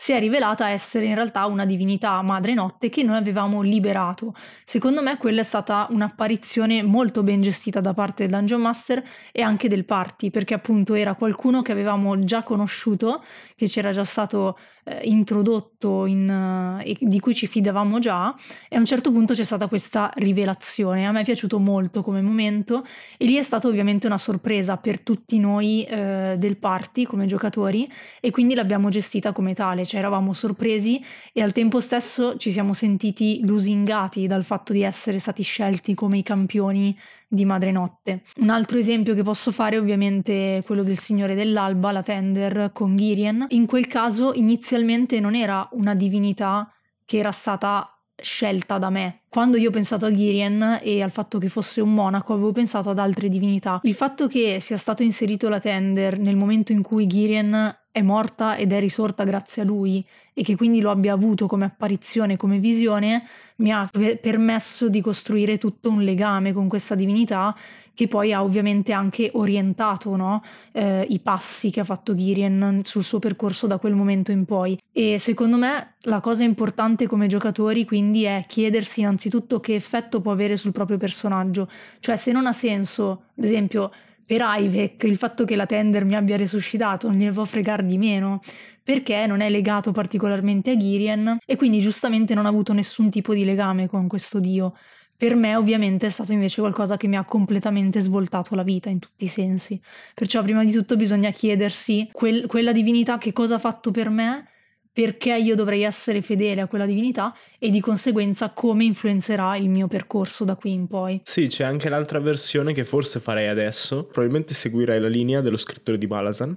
si 0.00 0.12
è 0.12 0.20
rivelata 0.20 0.68
essere 0.68 1.06
in 1.06 1.16
realtà 1.16 1.44
una 1.46 1.66
divinità 1.66 2.22
madre 2.22 2.54
notte 2.54 2.88
che 2.88 3.02
noi 3.02 3.16
avevamo 3.16 3.62
liberato. 3.62 4.32
Secondo 4.64 5.02
me 5.02 5.16
quella 5.16 5.40
è 5.40 5.44
stata 5.44 5.88
un'apparizione 5.90 6.84
molto 6.84 7.24
ben 7.24 7.40
gestita 7.40 7.80
da 7.80 7.92
parte 7.94 8.22
del 8.22 8.38
Dungeon 8.38 8.60
Master 8.60 9.02
e 9.32 9.42
anche 9.42 9.68
del 9.68 9.84
party, 9.84 10.30
perché 10.30 10.54
appunto 10.54 10.94
era 10.94 11.14
qualcuno 11.14 11.62
che 11.62 11.72
avevamo 11.72 12.16
già 12.20 12.44
conosciuto, 12.44 13.24
che 13.56 13.66
c'era 13.66 13.90
già 13.90 14.04
stato 14.04 14.56
eh, 14.88 15.00
introdotto 15.04 16.06
in, 16.06 16.28
eh, 16.28 16.96
di 17.00 17.20
cui 17.20 17.34
ci 17.34 17.46
fidavamo 17.46 17.98
già 17.98 18.34
e 18.68 18.76
a 18.76 18.78
un 18.78 18.86
certo 18.86 19.12
punto 19.12 19.34
c'è 19.34 19.44
stata 19.44 19.68
questa 19.68 20.10
rivelazione. 20.16 21.06
A 21.06 21.12
me 21.12 21.20
è 21.20 21.24
piaciuto 21.24 21.58
molto 21.58 22.02
come 22.02 22.22
momento 22.22 22.84
e 23.16 23.24
lì 23.26 23.36
è 23.36 23.42
stata 23.42 23.68
ovviamente 23.68 24.06
una 24.06 24.18
sorpresa 24.18 24.76
per 24.76 25.00
tutti 25.00 25.38
noi 25.38 25.84
eh, 25.84 26.36
del 26.38 26.56
party 26.56 27.04
come 27.04 27.26
giocatori 27.26 27.90
e 28.20 28.30
quindi 28.30 28.54
l'abbiamo 28.54 28.88
gestita 28.88 29.32
come 29.32 29.54
tale, 29.54 29.84
cioè 29.84 30.00
eravamo 30.00 30.32
sorpresi 30.32 31.02
e 31.32 31.42
al 31.42 31.52
tempo 31.52 31.80
stesso 31.80 32.36
ci 32.36 32.50
siamo 32.50 32.72
sentiti 32.72 33.40
lusingati 33.44 34.26
dal 34.26 34.44
fatto 34.44 34.72
di 34.72 34.82
essere 34.82 35.18
stati 35.18 35.42
scelti 35.42 35.94
come 35.94 36.18
i 36.18 36.22
campioni 36.22 36.96
di 37.28 37.44
Madre 37.44 37.70
Notte. 37.70 38.22
Un 38.38 38.48
altro 38.48 38.78
esempio 38.78 39.14
che 39.14 39.22
posso 39.22 39.52
fare 39.52 39.76
è 39.76 39.78
ovviamente 39.78 40.62
quello 40.64 40.82
del 40.82 40.96
Signore 40.96 41.34
dell'Alba, 41.34 41.92
la 41.92 42.02
Tender 42.02 42.70
con 42.72 42.96
Girien. 42.96 43.44
In 43.50 43.66
quel 43.66 43.86
caso 43.86 44.32
inizialmente 44.32 45.20
non 45.20 45.34
era 45.34 45.68
una 45.72 45.94
divinità 45.94 46.72
che 47.04 47.18
era 47.18 47.32
stata 47.32 47.97
scelta 48.20 48.78
da 48.78 48.90
me. 48.90 49.20
Quando 49.28 49.56
io 49.56 49.68
ho 49.68 49.72
pensato 49.72 50.06
a 50.06 50.12
Girien 50.12 50.80
e 50.82 51.02
al 51.02 51.10
fatto 51.10 51.38
che 51.38 51.48
fosse 51.48 51.80
un 51.80 51.92
monaco, 51.92 52.32
avevo 52.32 52.52
pensato 52.52 52.90
ad 52.90 52.98
altre 52.98 53.28
divinità. 53.28 53.80
Il 53.82 53.94
fatto 53.94 54.26
che 54.26 54.58
sia 54.60 54.76
stato 54.76 55.02
inserito 55.02 55.48
la 55.48 55.58
Tender 55.58 56.18
nel 56.18 56.36
momento 56.36 56.72
in 56.72 56.82
cui 56.82 57.06
Girien 57.06 57.76
è 57.90 58.02
morta 58.02 58.56
ed 58.56 58.72
è 58.72 58.80
risorta 58.80 59.24
grazie 59.24 59.62
a 59.62 59.64
lui 59.64 60.04
e 60.32 60.42
che 60.42 60.56
quindi 60.56 60.80
lo 60.80 60.90
abbia 60.90 61.12
avuto 61.12 61.46
come 61.46 61.64
apparizione, 61.64 62.36
come 62.36 62.58
visione, 62.58 63.24
mi 63.56 63.72
ha 63.72 63.88
permesso 64.20 64.88
di 64.88 65.00
costruire 65.00 65.58
tutto 65.58 65.90
un 65.90 66.02
legame 66.02 66.52
con 66.52 66.68
questa 66.68 66.94
divinità 66.94 67.54
che 67.98 68.06
poi 68.06 68.32
ha 68.32 68.44
ovviamente 68.44 68.92
anche 68.92 69.28
orientato 69.34 70.14
no? 70.14 70.40
eh, 70.70 71.04
i 71.10 71.18
passi 71.18 71.72
che 71.72 71.80
ha 71.80 71.84
fatto 71.84 72.14
Girien 72.14 72.82
sul 72.84 73.02
suo 73.02 73.18
percorso 73.18 73.66
da 73.66 73.78
quel 73.78 73.94
momento 73.94 74.30
in 74.30 74.44
poi. 74.44 74.80
E 74.92 75.18
secondo 75.18 75.56
me 75.56 75.94
la 76.02 76.20
cosa 76.20 76.44
importante 76.44 77.08
come 77.08 77.26
giocatori 77.26 77.84
quindi 77.84 78.22
è 78.22 78.44
chiedersi 78.46 79.00
innanzitutto 79.00 79.58
che 79.58 79.74
effetto 79.74 80.20
può 80.20 80.30
avere 80.30 80.56
sul 80.56 80.70
proprio 80.70 80.96
personaggio, 80.96 81.68
cioè 81.98 82.14
se 82.14 82.30
non 82.30 82.46
ha 82.46 82.52
senso, 82.52 83.24
ad 83.36 83.42
esempio, 83.42 83.90
per 84.24 84.42
Ivek 84.44 85.02
il 85.02 85.16
fatto 85.16 85.44
che 85.44 85.56
la 85.56 85.66
Tender 85.66 86.04
mi 86.04 86.14
abbia 86.14 86.36
resuscitato 86.36 87.08
non 87.08 87.16
gliene 87.16 87.32
può 87.32 87.44
fregare 87.46 87.84
di 87.84 87.98
meno, 87.98 88.40
perché 88.80 89.26
non 89.26 89.40
è 89.40 89.50
legato 89.50 89.90
particolarmente 89.90 90.70
a 90.70 90.76
Girien 90.76 91.38
e 91.44 91.56
quindi 91.56 91.80
giustamente 91.80 92.32
non 92.34 92.46
ha 92.46 92.48
avuto 92.48 92.72
nessun 92.72 93.10
tipo 93.10 93.34
di 93.34 93.44
legame 93.44 93.88
con 93.88 94.06
questo 94.06 94.38
dio. 94.38 94.74
Per 95.18 95.34
me 95.34 95.56
ovviamente 95.56 96.06
è 96.06 96.10
stato 96.10 96.32
invece 96.32 96.60
qualcosa 96.60 96.96
che 96.96 97.08
mi 97.08 97.16
ha 97.16 97.24
completamente 97.24 97.98
svoltato 97.98 98.54
la 98.54 98.62
vita 98.62 98.88
in 98.88 99.00
tutti 99.00 99.24
i 99.24 99.26
sensi. 99.28 99.80
Perciò 100.14 100.44
prima 100.44 100.64
di 100.64 100.70
tutto 100.70 100.94
bisogna 100.94 101.32
chiedersi 101.32 102.08
quel, 102.12 102.46
quella 102.46 102.70
divinità 102.70 103.18
che 103.18 103.32
cosa 103.32 103.56
ha 103.56 103.58
fatto 103.58 103.90
per 103.90 104.10
me 104.10 104.48
perché 104.92 105.34
io 105.34 105.56
dovrei 105.56 105.82
essere 105.82 106.22
fedele 106.22 106.60
a 106.60 106.68
quella 106.68 106.86
divinità 106.86 107.34
e 107.58 107.70
di 107.70 107.80
conseguenza 107.80 108.50
come 108.50 108.84
influenzerà 108.84 109.56
il 109.56 109.68
mio 109.68 109.88
percorso 109.88 110.44
da 110.44 110.54
qui 110.54 110.70
in 110.70 110.86
poi. 110.86 111.20
Sì, 111.24 111.48
c'è 111.48 111.64
anche 111.64 111.88
l'altra 111.88 112.20
versione 112.20 112.72
che 112.72 112.84
forse 112.84 113.18
farei 113.18 113.48
adesso, 113.48 114.04
probabilmente 114.04 114.54
seguirai 114.54 115.00
la 115.00 115.08
linea 115.08 115.40
dello 115.40 115.56
scrittore 115.56 115.98
di 115.98 116.06
Balazan. 116.06 116.56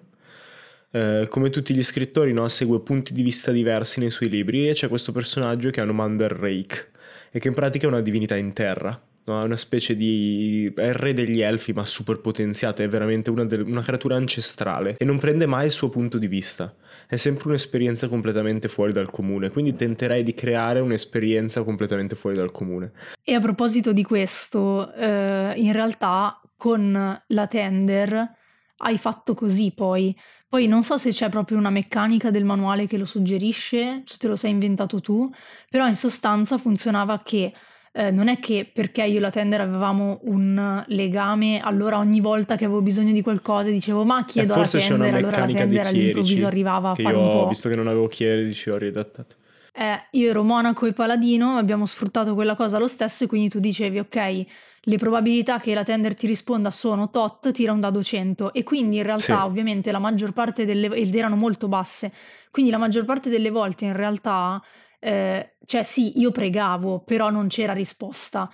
Eh, 0.92 1.26
come 1.30 1.50
tutti 1.50 1.74
gli 1.74 1.84
scrittori, 1.84 2.32
no, 2.32 2.48
segue 2.48 2.80
punti 2.82 3.12
di 3.12 3.24
vista 3.24 3.52
diversi 3.52 4.00
nei 4.00 4.12
suoi 4.12 4.30
libri 4.30 4.70
e 4.70 4.74
c'è 4.74 4.88
questo 4.88 5.12
personaggio 5.12 5.72
che 5.72 5.80
è 5.80 5.84
Anomander 5.84 6.32
Rake 6.32 6.91
e 7.32 7.40
che 7.40 7.48
in 7.48 7.54
pratica 7.54 7.86
è 7.86 7.90
una 7.90 8.02
divinità 8.02 8.36
in 8.36 8.54
terra 8.54 9.02
No, 9.24 9.40
è 9.40 9.44
una 9.44 9.58
specie 9.58 9.96
di... 9.96 10.72
è 10.76 10.88
il 10.88 10.94
re 10.94 11.14
degli 11.14 11.42
elfi 11.42 11.74
ma 11.74 11.86
super 11.86 12.20
potenziato, 12.20 12.82
è 12.82 12.88
veramente 12.88 13.30
una, 13.30 13.46
de... 13.46 13.58
una, 13.58 13.84
creatura 13.84 14.16
ancestrale 14.16 14.96
e 14.98 15.06
non 15.06 15.20
prende 15.20 15.46
mai 15.46 15.68
il 15.68 15.72
suo 15.72 15.90
punto 15.90 16.18
di 16.18 16.28
vista. 16.28 16.74
È 17.08 17.18
sempre 17.18 17.50
un'esperienza 17.50 18.08
completamente 18.08 18.68
fuori 18.68 18.94
dal 18.94 19.12
comune, 19.12 19.52
quindi 19.52 19.76
tenterei 19.76 20.24
di 20.24 20.34
creare 20.34 20.80
un'esperienza 20.80 21.62
completamente 21.62 22.16
fuori 22.16 22.36
dal 22.36 22.52
comune. 22.52 22.94
E 23.24 23.34
a 23.34 23.40
proposito 23.40 23.94
di 23.94 24.04
questo, 24.04 24.92
eh, 24.94 25.54
in 25.56 25.72
realtà 25.72 26.40
con 26.58 27.22
la 27.28 27.48
Tender 27.48 28.40
hai 28.78 28.98
fatto 28.98 29.36
così 29.36 29.72
poi. 29.72 30.18
Poi 30.52 30.68
non 30.68 30.84
so 30.84 30.98
se 30.98 31.12
c'è 31.12 31.30
proprio 31.30 31.58
una 31.58 31.70
meccanica 31.70 32.30
del 32.30 32.44
manuale 32.44 32.86
che 32.86 32.98
lo 32.98 33.06
suggerisce, 33.06 34.04
se 34.04 34.18
te 34.18 34.28
lo 34.28 34.36
sei 34.36 34.52
inventato 34.52 35.00
tu, 35.00 35.32
però 35.70 35.88
in 35.88 35.96
sostanza 35.96 36.58
funzionava 36.58 37.22
che 37.24 37.54
eh, 37.94 38.12
non 38.12 38.28
è 38.28 38.38
che 38.38 38.70
perché 38.72 39.06
io 39.06 39.16
e 39.16 39.20
la 39.22 39.30
tender 39.30 39.62
avevamo 39.62 40.20
un 40.24 40.84
legame, 40.88 41.62
allora 41.62 42.00
ogni 42.00 42.20
volta 42.20 42.58
che 42.58 42.66
avevo 42.66 42.82
bisogno 42.82 43.14
di 43.14 43.22
qualcosa 43.22 43.70
dicevo 43.70 44.04
ma 44.04 44.26
chiedo 44.26 44.52
eh, 44.52 44.58
alla 44.58 44.68
tender, 44.68 45.16
allora 45.16 45.46
la 45.46 45.54
tender 45.54 45.86
all'improvviso 45.86 46.48
arrivava 46.48 46.90
a 46.90 46.96
fare 46.96 47.16
io, 47.16 47.22
un 47.22 47.32
po'. 47.32 47.48
Visto 47.48 47.70
che 47.70 47.76
non 47.78 47.88
avevo 47.88 48.08
chierici 48.08 48.70
ho 48.70 48.78
riadattato. 48.78 49.36
Eh, 49.74 50.08
io 50.12 50.30
ero 50.30 50.44
monaco 50.44 50.86
e 50.86 50.94
paladino, 50.94 51.58
abbiamo 51.58 51.86
sfruttato 51.86 52.34
quella 52.34 52.56
cosa 52.56 52.78
lo 52.78 52.88
stesso 52.88 53.24
e 53.24 53.28
quindi 53.28 53.50
tu 53.50 53.60
dicevi 53.60 54.00
ok, 54.00 54.46
le 54.82 54.98
probabilità 54.98 55.60
che 55.60 55.74
la 55.74 55.84
tender 55.84 56.14
ti 56.14 56.28
risponda 56.28 56.72
sono 56.72 57.10
tot, 57.10 57.52
tira 57.52 57.72
un 57.72 57.80
dado 57.80 58.04
100 58.04 58.52
e 58.52 58.64
quindi 58.64 58.98
in 58.98 59.04
realtà 59.04 59.40
sì. 59.40 59.46
ovviamente 59.46 59.92
la 59.92 60.00
maggior 60.00 60.34
parte 60.34 60.66
delle 60.66 60.94
ed 60.94 61.16
erano 61.16 61.38
molto 61.38 61.68
basse, 61.70 62.12
quindi 62.52 62.70
la 62.70 62.78
maggior 62.78 63.06
parte 63.06 63.30
delle 63.30 63.50
volte 63.50 63.86
in 63.86 63.96
realtà 63.96 64.62
eh, 65.00 65.56
cioè 65.66 65.84
sì, 65.84 66.20
io 66.20 66.32
pregavo, 66.32 67.00
però 67.00 67.30
non 67.30 67.48
c'era 67.48 67.74
risposta. 67.74 68.52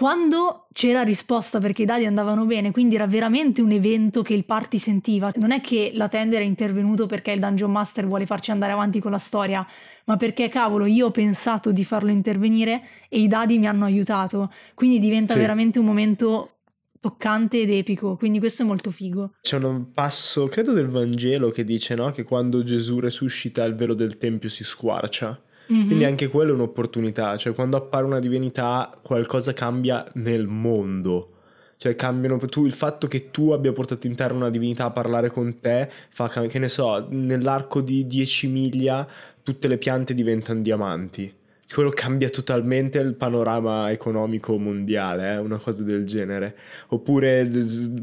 Quando 0.00 0.66
c'era 0.72 1.02
risposta 1.02 1.58
perché 1.58 1.82
i 1.82 1.84
dadi 1.84 2.06
andavano 2.06 2.46
bene, 2.46 2.70
quindi 2.70 2.94
era 2.94 3.06
veramente 3.06 3.60
un 3.60 3.70
evento 3.70 4.22
che 4.22 4.32
il 4.32 4.46
party 4.46 4.78
sentiva, 4.78 5.30
non 5.36 5.50
è 5.50 5.60
che 5.60 5.90
la 5.92 6.08
tender 6.08 6.40
è 6.40 6.44
intervenuto 6.44 7.04
perché 7.04 7.32
il 7.32 7.38
Dungeon 7.38 7.70
Master 7.70 8.06
vuole 8.06 8.24
farci 8.24 8.50
andare 8.50 8.72
avanti 8.72 8.98
con 8.98 9.10
la 9.10 9.18
storia, 9.18 9.62
ma 10.06 10.16
perché 10.16 10.48
cavolo 10.48 10.86
io 10.86 11.08
ho 11.08 11.10
pensato 11.10 11.70
di 11.70 11.84
farlo 11.84 12.08
intervenire 12.08 12.82
e 13.10 13.20
i 13.20 13.28
dadi 13.28 13.58
mi 13.58 13.66
hanno 13.68 13.84
aiutato, 13.84 14.50
quindi 14.72 15.00
diventa 15.00 15.34
sì. 15.34 15.40
veramente 15.40 15.78
un 15.78 15.84
momento 15.84 16.60
toccante 16.98 17.60
ed 17.60 17.68
epico, 17.68 18.16
quindi 18.16 18.38
questo 18.38 18.62
è 18.62 18.64
molto 18.64 18.90
figo. 18.90 19.34
C'è 19.42 19.58
un 19.58 19.92
passo, 19.92 20.46
credo 20.46 20.72
del 20.72 20.88
Vangelo, 20.88 21.50
che 21.50 21.62
dice 21.62 21.94
no? 21.94 22.10
che 22.10 22.22
quando 22.22 22.62
Gesù 22.62 23.00
resuscita 23.00 23.64
il 23.64 23.74
velo 23.74 23.92
del 23.92 24.16
Tempio 24.16 24.48
si 24.48 24.64
squarcia. 24.64 25.38
Mm-hmm. 25.72 25.86
Quindi 25.86 26.04
anche 26.04 26.28
quello 26.28 26.52
è 26.52 26.54
un'opportunità, 26.54 27.36
cioè 27.36 27.54
quando 27.54 27.76
appare 27.76 28.04
una 28.04 28.18
divinità 28.18 28.98
qualcosa 29.02 29.52
cambia 29.52 30.06
nel 30.14 30.46
mondo. 30.46 31.34
Cioè 31.76 31.94
cambiano 31.94 32.36
tu, 32.36 32.66
il 32.66 32.72
fatto 32.72 33.06
che 33.06 33.30
tu 33.30 33.52
abbia 33.52 33.72
portato 33.72 34.06
in 34.06 34.14
terra 34.14 34.34
una 34.34 34.50
divinità 34.50 34.84
a 34.84 34.90
parlare 34.90 35.30
con 35.30 35.60
te 35.60 35.88
fa 36.10 36.28
che 36.28 36.58
ne 36.58 36.68
so, 36.68 37.06
nell'arco 37.08 37.80
di 37.80 38.06
10 38.06 38.48
miglia 38.48 39.08
tutte 39.42 39.66
le 39.66 39.78
piante 39.78 40.12
diventano 40.12 40.60
diamanti. 40.60 41.32
Quello 41.72 41.90
cambia 41.90 42.28
totalmente 42.28 42.98
il 42.98 43.14
panorama 43.14 43.92
economico 43.92 44.58
mondiale, 44.58 45.34
eh? 45.34 45.38
una 45.38 45.58
cosa 45.58 45.84
del 45.84 46.04
genere. 46.04 46.56
Oppure 46.88 47.48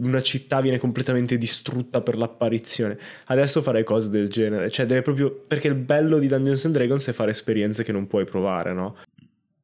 una 0.01 0.21
città 0.21 0.62
viene 0.62 0.77
completamente 0.77 1.38
distrutta 1.38 2.01
per 2.01 2.17
l'apparizione. 2.17 2.97
Adesso 3.25 3.62
farei 3.62 3.83
cose 3.83 4.09
del 4.09 4.29
genere. 4.29 4.69
Cioè, 4.69 4.86
deve 4.86 5.01
proprio. 5.01 5.31
Perché 5.31 5.67
il 5.67 5.75
bello 5.75 6.17
di 6.17 6.27
Dungeons 6.27 6.63
and 6.65 6.74
Dragons 6.75 7.07
è 7.07 7.12
fare 7.12 7.31
esperienze 7.31 7.83
che 7.83 7.91
non 7.91 8.07
puoi 8.07 8.24
provare, 8.24 8.71
no? 8.71 8.95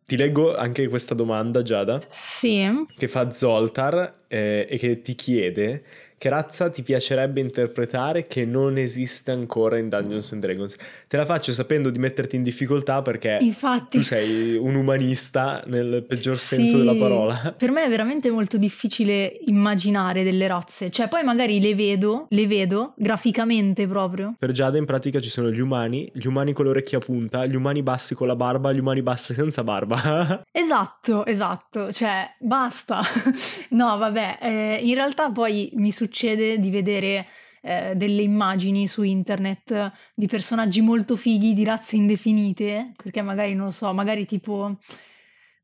Ti 0.05 0.17
leggo 0.17 0.53
anche 0.53 0.89
questa 0.89 1.15
domanda, 1.15 1.61
Giada. 1.61 2.01
Sì. 2.05 2.69
Che 2.97 3.07
fa 3.07 3.29
Zoltar 3.29 4.23
eh, 4.27 4.67
e 4.69 4.77
che 4.77 5.01
ti 5.01 5.15
chiede 5.15 5.83
che 6.23 6.29
razza 6.29 6.69
ti 6.69 6.83
piacerebbe 6.83 7.41
interpretare 7.41 8.27
che 8.27 8.45
non 8.45 8.77
esiste 8.77 9.31
ancora 9.31 9.77
in 9.77 9.89
Dungeons 9.89 10.31
and 10.31 10.41
Dragons? 10.41 10.77
Te 11.05 11.17
la 11.17 11.25
faccio 11.25 11.51
sapendo 11.51 11.89
di 11.89 11.99
metterti 11.99 12.37
in 12.37 12.43
difficoltà 12.43 13.01
perché 13.01 13.39
Infatti, 13.41 13.97
tu 13.97 14.03
sei 14.05 14.55
un 14.55 14.75
umanista 14.75 15.61
nel 15.65 16.05
peggior 16.07 16.39
senso 16.39 16.77
della 16.77 16.95
parola. 16.95 17.53
Per 17.57 17.71
me 17.71 17.83
è 17.83 17.89
veramente 17.89 18.31
molto 18.31 18.55
difficile 18.55 19.37
immaginare 19.47 20.23
delle 20.23 20.47
razze, 20.47 20.89
cioè 20.89 21.09
poi 21.09 21.25
magari 21.25 21.59
le 21.59 21.75
vedo, 21.75 22.27
le 22.29 22.47
vedo 22.47 22.93
graficamente 22.95 23.85
proprio. 23.85 24.33
Per 24.39 24.53
Giada 24.53 24.77
in 24.77 24.85
pratica 24.85 25.19
ci 25.19 25.29
sono 25.29 25.51
gli 25.51 25.59
umani, 25.59 26.09
gli 26.13 26.25
umani 26.25 26.53
con 26.53 26.63
le 26.63 26.71
orecchie 26.71 26.99
a 26.99 27.01
punta, 27.01 27.45
gli 27.45 27.55
umani 27.55 27.83
bassi 27.83 28.15
con 28.15 28.27
la 28.27 28.37
barba, 28.37 28.71
gli 28.71 28.79
umani 28.79 29.01
bassi 29.01 29.33
senza 29.33 29.61
barba. 29.61 30.41
esatto, 30.53 31.25
esatto, 31.25 31.91
cioè 31.91 32.33
basta. 32.39 33.01
no, 33.71 33.97
vabbè, 33.97 34.37
eh, 34.41 34.79
in 34.81 34.95
realtà 34.95 35.29
poi 35.29 35.69
mi 35.73 35.91
succede 35.91 36.11
succede 36.13 36.59
di 36.59 36.69
vedere 36.69 37.25
eh, 37.63 37.93
delle 37.95 38.21
immagini 38.21 38.87
su 38.87 39.01
internet 39.01 39.91
di 40.13 40.27
personaggi 40.27 40.81
molto 40.81 41.15
fighi 41.15 41.53
di 41.53 41.63
razze 41.63 41.95
indefinite, 41.95 42.91
perché 43.01 43.23
magari 43.23 43.55
non 43.55 43.65
lo 43.65 43.71
so, 43.71 43.91
magari 43.93 44.27
tipo 44.27 44.77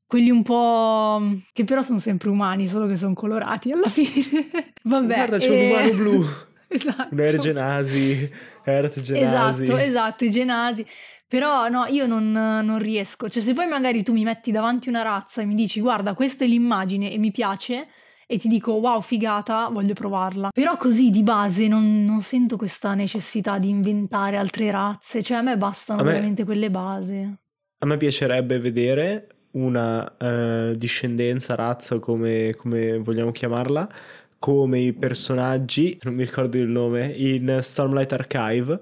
quelli 0.07 0.31
un 0.31 0.41
po' 0.41 1.21
che 1.53 1.65
però 1.65 1.83
sono 1.83 1.99
sempre 1.99 2.29
umani, 2.29 2.65
solo 2.65 2.87
che 2.87 2.95
sono 2.95 3.13
colorati 3.13 3.71
alla 3.71 3.87
fine. 3.89 4.71
Vabbè. 4.81 5.13
Guarda, 5.13 5.37
c'è 5.37 5.51
e... 5.51 5.65
un 5.65 5.71
umano 5.71 5.93
blu. 5.93 6.25
esatto. 6.67 7.09
Un 7.11 7.19
Air 7.19 7.37
Genasi, 7.37 8.31
Earth 8.63 9.01
Genasi. 9.01 9.63
Esatto, 9.63 9.77
esatto, 9.77 10.23
i 10.23 10.31
Genasi. 10.31 10.85
Però 11.27 11.67
no, 11.67 11.85
io 11.85 12.07
non, 12.07 12.31
non, 12.31 12.79
riesco. 12.79 13.29
Cioè, 13.29 13.43
se 13.43 13.53
poi 13.53 13.67
magari 13.67 14.01
tu 14.01 14.13
mi 14.13 14.23
metti 14.23 14.49
davanti 14.49 14.89
una 14.89 15.03
razza 15.03 15.43
e 15.43 15.45
mi 15.45 15.53
dici, 15.53 15.79
guarda, 15.79 16.15
questa 16.15 16.43
è 16.43 16.47
l'immagine 16.47 17.11
e 17.11 17.19
mi 17.19 17.29
piace, 17.29 17.87
e 18.31 18.37
ti 18.37 18.47
dico 18.47 18.73
wow 18.73 19.01
figata, 19.01 19.69
voglio 19.69 19.95
provarla. 19.95 20.51
Però 20.53 20.77
così 20.77 21.09
di 21.09 21.23
base 21.23 21.67
non, 21.67 22.03
non 22.03 22.21
sento 22.21 22.57
questa 22.57 22.93
necessità 22.93 23.57
di 23.57 23.69
inventare 23.69 24.37
altre 24.37 24.69
razze, 24.69 25.23
cioè 25.23 25.37
a 25.37 25.41
me 25.41 25.57
bastano 25.57 26.01
a 26.01 26.03
me, 26.03 26.11
veramente 26.11 26.43
quelle 26.43 26.69
base. 26.69 27.39
A 27.79 27.85
me 27.87 27.97
piacerebbe 27.97 28.59
vedere 28.59 29.29
una 29.53 30.15
uh, 30.19 30.75
discendenza, 30.75 31.55
razza, 31.55 31.97
come, 31.97 32.53
come 32.55 32.99
vogliamo 32.99 33.31
chiamarla, 33.31 33.89
come 34.37 34.79
i 34.79 34.93
personaggi, 34.93 35.97
non 36.03 36.13
mi 36.13 36.23
ricordo 36.23 36.55
il 36.57 36.67
nome, 36.67 37.11
in 37.15 37.57
Stormlight 37.61 38.13
Archive 38.13 38.79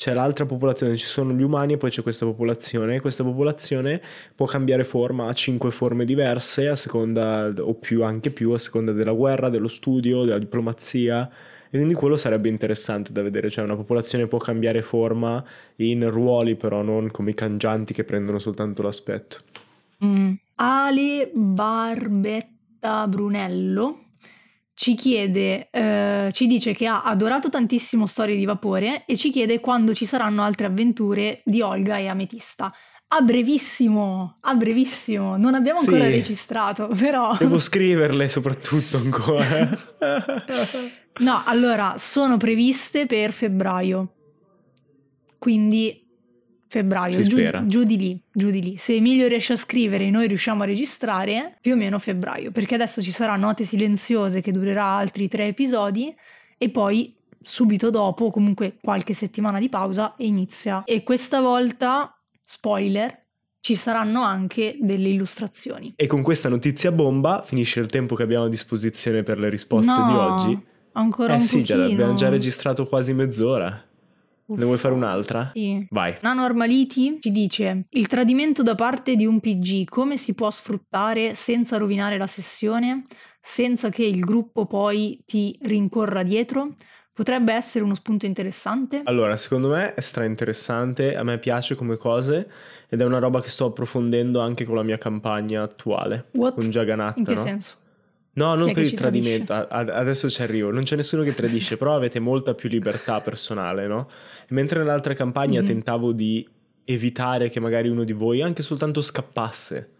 c'è 0.00 0.14
l'altra 0.14 0.46
popolazione, 0.46 0.96
ci 0.96 1.04
sono 1.04 1.34
gli 1.34 1.42
umani 1.42 1.74
e 1.74 1.76
poi 1.76 1.90
c'è 1.90 2.00
questa 2.00 2.24
popolazione. 2.24 3.02
Questa 3.02 3.22
popolazione 3.22 4.00
può 4.34 4.46
cambiare 4.46 4.82
forma, 4.82 5.26
ha 5.26 5.34
cinque 5.34 5.70
forme 5.70 6.06
diverse 6.06 6.68
a 6.68 6.74
seconda, 6.74 7.52
o 7.58 7.74
più, 7.74 8.02
anche 8.02 8.30
più, 8.30 8.52
a 8.52 8.58
seconda 8.58 8.92
della 8.92 9.12
guerra, 9.12 9.50
dello 9.50 9.68
studio, 9.68 10.24
della 10.24 10.38
diplomazia. 10.38 11.28
E 11.68 11.76
quindi 11.76 11.92
quello 11.92 12.16
sarebbe 12.16 12.48
interessante 12.48 13.12
da 13.12 13.20
vedere, 13.20 13.50
cioè 13.50 13.62
una 13.62 13.76
popolazione 13.76 14.26
può 14.26 14.38
cambiare 14.38 14.80
forma 14.80 15.44
in 15.76 16.08
ruoli, 16.08 16.56
però 16.56 16.80
non 16.80 17.10
come 17.10 17.32
i 17.32 17.34
cangianti 17.34 17.92
che 17.92 18.04
prendono 18.04 18.38
soltanto 18.38 18.80
l'aspetto. 18.80 19.40
Mm. 20.02 20.32
Ale 20.54 21.30
Barbetta 21.34 23.06
Brunello 23.06 24.04
ci 24.80 24.94
chiede, 24.94 25.68
eh, 25.70 26.30
ci 26.32 26.46
dice 26.46 26.72
che 26.72 26.86
ha 26.86 27.02
adorato 27.02 27.50
tantissimo 27.50 28.06
Storie 28.06 28.34
di 28.34 28.46
Vapore 28.46 29.04
e 29.04 29.14
ci 29.14 29.28
chiede 29.28 29.60
quando 29.60 29.92
ci 29.92 30.06
saranno 30.06 30.42
altre 30.42 30.68
avventure 30.68 31.42
di 31.44 31.60
Olga 31.60 31.98
e 31.98 32.08
Ametista. 32.08 32.72
A 33.08 33.20
brevissimo, 33.20 34.38
a 34.40 34.54
brevissimo, 34.54 35.36
non 35.36 35.54
abbiamo 35.54 35.80
ancora 35.80 36.04
sì, 36.04 36.10
registrato, 36.10 36.88
però... 36.96 37.36
Devo 37.36 37.58
scriverle 37.58 38.26
soprattutto 38.30 38.96
ancora. 38.96 39.68
no, 41.18 41.42
allora, 41.44 41.96
sono 41.98 42.38
previste 42.38 43.04
per 43.04 43.32
febbraio, 43.32 44.14
quindi 45.36 46.09
febbraio, 46.70 47.20
giù, 47.22 47.36
giù, 47.66 47.82
di 47.82 47.98
lì, 47.98 48.20
giù 48.32 48.50
di 48.50 48.62
lì. 48.62 48.76
Se 48.76 48.94
Emilio 48.94 49.26
riesce 49.26 49.54
a 49.54 49.56
scrivere 49.56 50.04
e 50.04 50.10
noi 50.10 50.28
riusciamo 50.28 50.62
a 50.62 50.66
registrare, 50.66 51.56
più 51.60 51.72
o 51.72 51.76
meno 51.76 51.98
febbraio, 51.98 52.52
perché 52.52 52.76
adesso 52.76 53.02
ci 53.02 53.10
sarà 53.10 53.34
Note 53.34 53.64
Silenziose 53.64 54.40
che 54.40 54.52
durerà 54.52 54.84
altri 54.84 55.26
tre 55.26 55.48
episodi 55.48 56.14
e 56.56 56.68
poi 56.70 57.12
subito 57.42 57.90
dopo, 57.90 58.30
comunque 58.30 58.76
qualche 58.80 59.14
settimana 59.14 59.58
di 59.58 59.68
pausa, 59.68 60.14
inizia. 60.18 60.84
E 60.84 61.02
questa 61.02 61.40
volta, 61.40 62.16
spoiler, 62.44 63.18
ci 63.60 63.74
saranno 63.74 64.22
anche 64.22 64.76
delle 64.80 65.08
illustrazioni. 65.08 65.94
E 65.96 66.06
con 66.06 66.22
questa 66.22 66.48
notizia 66.48 66.92
bomba 66.92 67.42
finisce 67.44 67.80
il 67.80 67.86
tempo 67.86 68.14
che 68.14 68.22
abbiamo 68.22 68.44
a 68.44 68.48
disposizione 68.48 69.24
per 69.24 69.40
le 69.40 69.48
risposte 69.48 69.90
no, 69.90 70.06
di 70.06 70.14
oggi. 70.14 70.66
Ancora 70.92 71.32
eh 71.32 71.36
un 71.36 71.42
sì, 71.42 71.60
pochino. 71.62 71.78
già, 71.78 71.84
abbiamo 71.84 72.14
già 72.14 72.28
registrato 72.28 72.86
quasi 72.86 73.12
mezz'ora. 73.12 73.88
Ne 74.56 74.64
vuoi 74.64 74.78
fare 74.78 74.94
un'altra? 74.94 75.50
Sì. 75.54 75.86
Vai. 75.90 76.16
Nanormaliti 76.20 77.18
ci 77.20 77.30
dice: 77.30 77.86
Il 77.90 78.06
tradimento 78.06 78.62
da 78.62 78.74
parte 78.74 79.16
di 79.16 79.26
un 79.26 79.40
PG 79.40 79.88
come 79.88 80.16
si 80.16 80.34
può 80.34 80.50
sfruttare 80.50 81.34
senza 81.34 81.76
rovinare 81.76 82.18
la 82.18 82.26
sessione? 82.26 83.06
Senza 83.40 83.88
che 83.88 84.04
il 84.04 84.20
gruppo 84.20 84.66
poi 84.66 85.22
ti 85.24 85.58
rincorra 85.62 86.22
dietro? 86.22 86.74
Potrebbe 87.12 87.52
essere 87.52 87.84
uno 87.84 87.94
spunto 87.94 88.24
interessante? 88.24 89.02
Allora, 89.04 89.36
secondo 89.36 89.68
me 89.68 89.94
è 89.94 90.00
stra 90.00 90.24
interessante, 90.24 91.16
a 91.16 91.22
me 91.22 91.38
piace 91.38 91.74
come 91.74 91.96
cose 91.96 92.50
ed 92.88 93.00
è 93.00 93.04
una 93.04 93.18
roba 93.18 93.42
che 93.42 93.48
sto 93.48 93.66
approfondendo 93.66 94.40
anche 94.40 94.64
con 94.64 94.76
la 94.76 94.82
mia 94.82 94.96
campagna 94.96 95.62
attuale. 95.62 96.28
What? 96.32 96.54
Con 96.54 96.70
Jagannath. 96.70 97.18
In 97.18 97.24
che 97.24 97.34
no? 97.34 97.40
senso? 97.40 97.74
No, 98.40 98.54
non 98.54 98.72
per 98.72 98.84
il 98.84 98.94
tradimento, 98.94 99.52
a- 99.52 99.66
adesso 99.68 100.30
ci 100.30 100.40
arrivo, 100.40 100.70
non 100.70 100.84
c'è 100.84 100.96
nessuno 100.96 101.22
che 101.22 101.34
tradisce, 101.34 101.76
però 101.76 101.94
avete 101.94 102.20
molta 102.20 102.54
più 102.54 102.70
libertà 102.70 103.20
personale, 103.20 103.86
no? 103.86 104.08
Mentre 104.48 104.78
nell'altra 104.78 105.12
campagna 105.12 105.60
mm-hmm. 105.60 105.68
tentavo 105.68 106.12
di 106.12 106.48
evitare 106.84 107.50
che 107.50 107.60
magari 107.60 107.88
uno 107.88 108.02
di 108.02 108.14
voi 108.14 108.40
anche 108.40 108.62
soltanto 108.62 109.02
scappasse, 109.02 109.90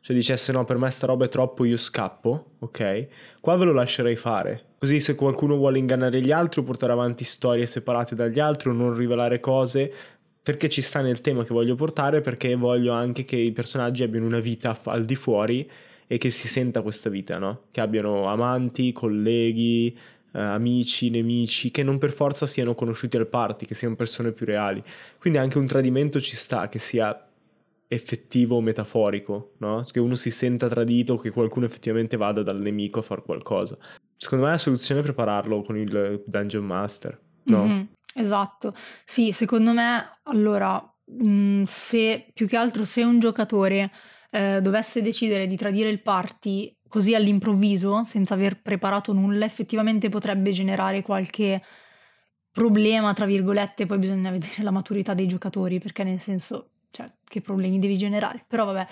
cioè 0.00 0.14
dicesse 0.14 0.52
no, 0.52 0.64
per 0.64 0.78
me 0.78 0.88
sta 0.90 1.06
roba 1.06 1.24
è 1.24 1.28
troppo, 1.28 1.64
io 1.64 1.76
scappo, 1.76 2.52
ok? 2.60 3.06
Qua 3.40 3.56
ve 3.56 3.64
lo 3.64 3.72
lascerei 3.72 4.14
fare. 4.14 4.66
Così 4.78 5.00
se 5.00 5.16
qualcuno 5.16 5.56
vuole 5.56 5.78
ingannare 5.78 6.20
gli 6.20 6.30
altri 6.30 6.60
o 6.60 6.62
portare 6.62 6.92
avanti 6.92 7.24
storie 7.24 7.66
separate 7.66 8.14
dagli 8.14 8.38
altri 8.38 8.70
o 8.70 8.72
non 8.72 8.94
rivelare 8.94 9.40
cose, 9.40 9.92
perché 10.40 10.68
ci 10.68 10.82
sta 10.82 11.00
nel 11.00 11.20
tema 11.20 11.42
che 11.42 11.52
voglio 11.52 11.74
portare, 11.74 12.20
perché 12.20 12.54
voglio 12.54 12.92
anche 12.92 13.24
che 13.24 13.36
i 13.36 13.50
personaggi 13.50 14.04
abbiano 14.04 14.26
una 14.26 14.38
vita 14.38 14.78
al 14.84 15.04
di 15.04 15.16
fuori 15.16 15.68
e 16.10 16.18
che 16.18 16.30
si 16.30 16.48
senta 16.48 16.80
questa 16.82 17.10
vita, 17.10 17.38
no? 17.38 17.64
Che 17.70 17.80
abbiano 17.80 18.26
amanti, 18.26 18.92
colleghi, 18.92 19.96
eh, 20.32 20.40
amici, 20.40 21.10
nemici, 21.10 21.70
che 21.70 21.82
non 21.82 21.98
per 21.98 22.12
forza 22.12 22.46
siano 22.46 22.74
conosciuti 22.74 23.18
al 23.18 23.28
party, 23.28 23.66
che 23.66 23.74
siano 23.74 23.94
persone 23.94 24.32
più 24.32 24.46
reali. 24.46 24.82
Quindi 25.18 25.38
anche 25.38 25.58
un 25.58 25.66
tradimento 25.66 26.18
ci 26.18 26.34
sta, 26.34 26.68
che 26.68 26.78
sia 26.78 27.28
effettivo 27.88 28.56
o 28.56 28.60
metaforico, 28.62 29.52
no? 29.58 29.84
Che 29.90 30.00
uno 30.00 30.14
si 30.14 30.30
senta 30.30 30.66
tradito, 30.66 31.18
che 31.18 31.30
qualcuno 31.30 31.66
effettivamente 31.66 32.16
vada 32.16 32.42
dal 32.42 32.58
nemico 32.58 33.00
a 33.00 33.02
fare 33.02 33.22
qualcosa. 33.22 33.76
Secondo 34.16 34.46
me 34.46 34.50
la 34.52 34.58
soluzione 34.58 35.00
è 35.00 35.04
prepararlo 35.04 35.60
con 35.60 35.76
il 35.76 36.22
Dungeon 36.26 36.64
Master, 36.64 37.20
no? 37.44 37.66
Mm-hmm, 37.66 37.82
esatto. 38.14 38.74
Sì, 39.04 39.32
secondo 39.32 39.72
me, 39.72 40.20
allora, 40.24 40.82
mh, 41.04 41.28
mm, 41.28 41.62
se 41.64 42.26
più 42.32 42.46
che 42.46 42.56
altro 42.56 42.84
se 42.84 43.04
un 43.04 43.18
giocatore 43.18 43.90
eh, 44.30 44.60
dovesse 44.60 45.02
decidere 45.02 45.46
di 45.46 45.56
tradire 45.56 45.88
il 45.88 46.02
party 46.02 46.76
così 46.88 47.14
all'improvviso, 47.14 48.02
senza 48.04 48.34
aver 48.34 48.60
preparato 48.62 49.12
nulla, 49.12 49.44
effettivamente 49.44 50.08
potrebbe 50.08 50.50
generare 50.50 51.02
qualche 51.02 51.62
problema, 52.50 53.12
tra 53.12 53.26
virgolette, 53.26 53.86
poi 53.86 53.98
bisogna 53.98 54.30
vedere 54.32 54.62
la 54.62 54.70
maturità 54.70 55.14
dei 55.14 55.26
giocatori, 55.26 55.78
perché 55.78 56.02
nel 56.04 56.18
senso 56.18 56.70
cioè 56.90 57.10
che 57.24 57.40
problemi 57.40 57.78
devi 57.78 57.96
generare, 57.96 58.44
però 58.46 58.64
vabbè. 58.64 58.86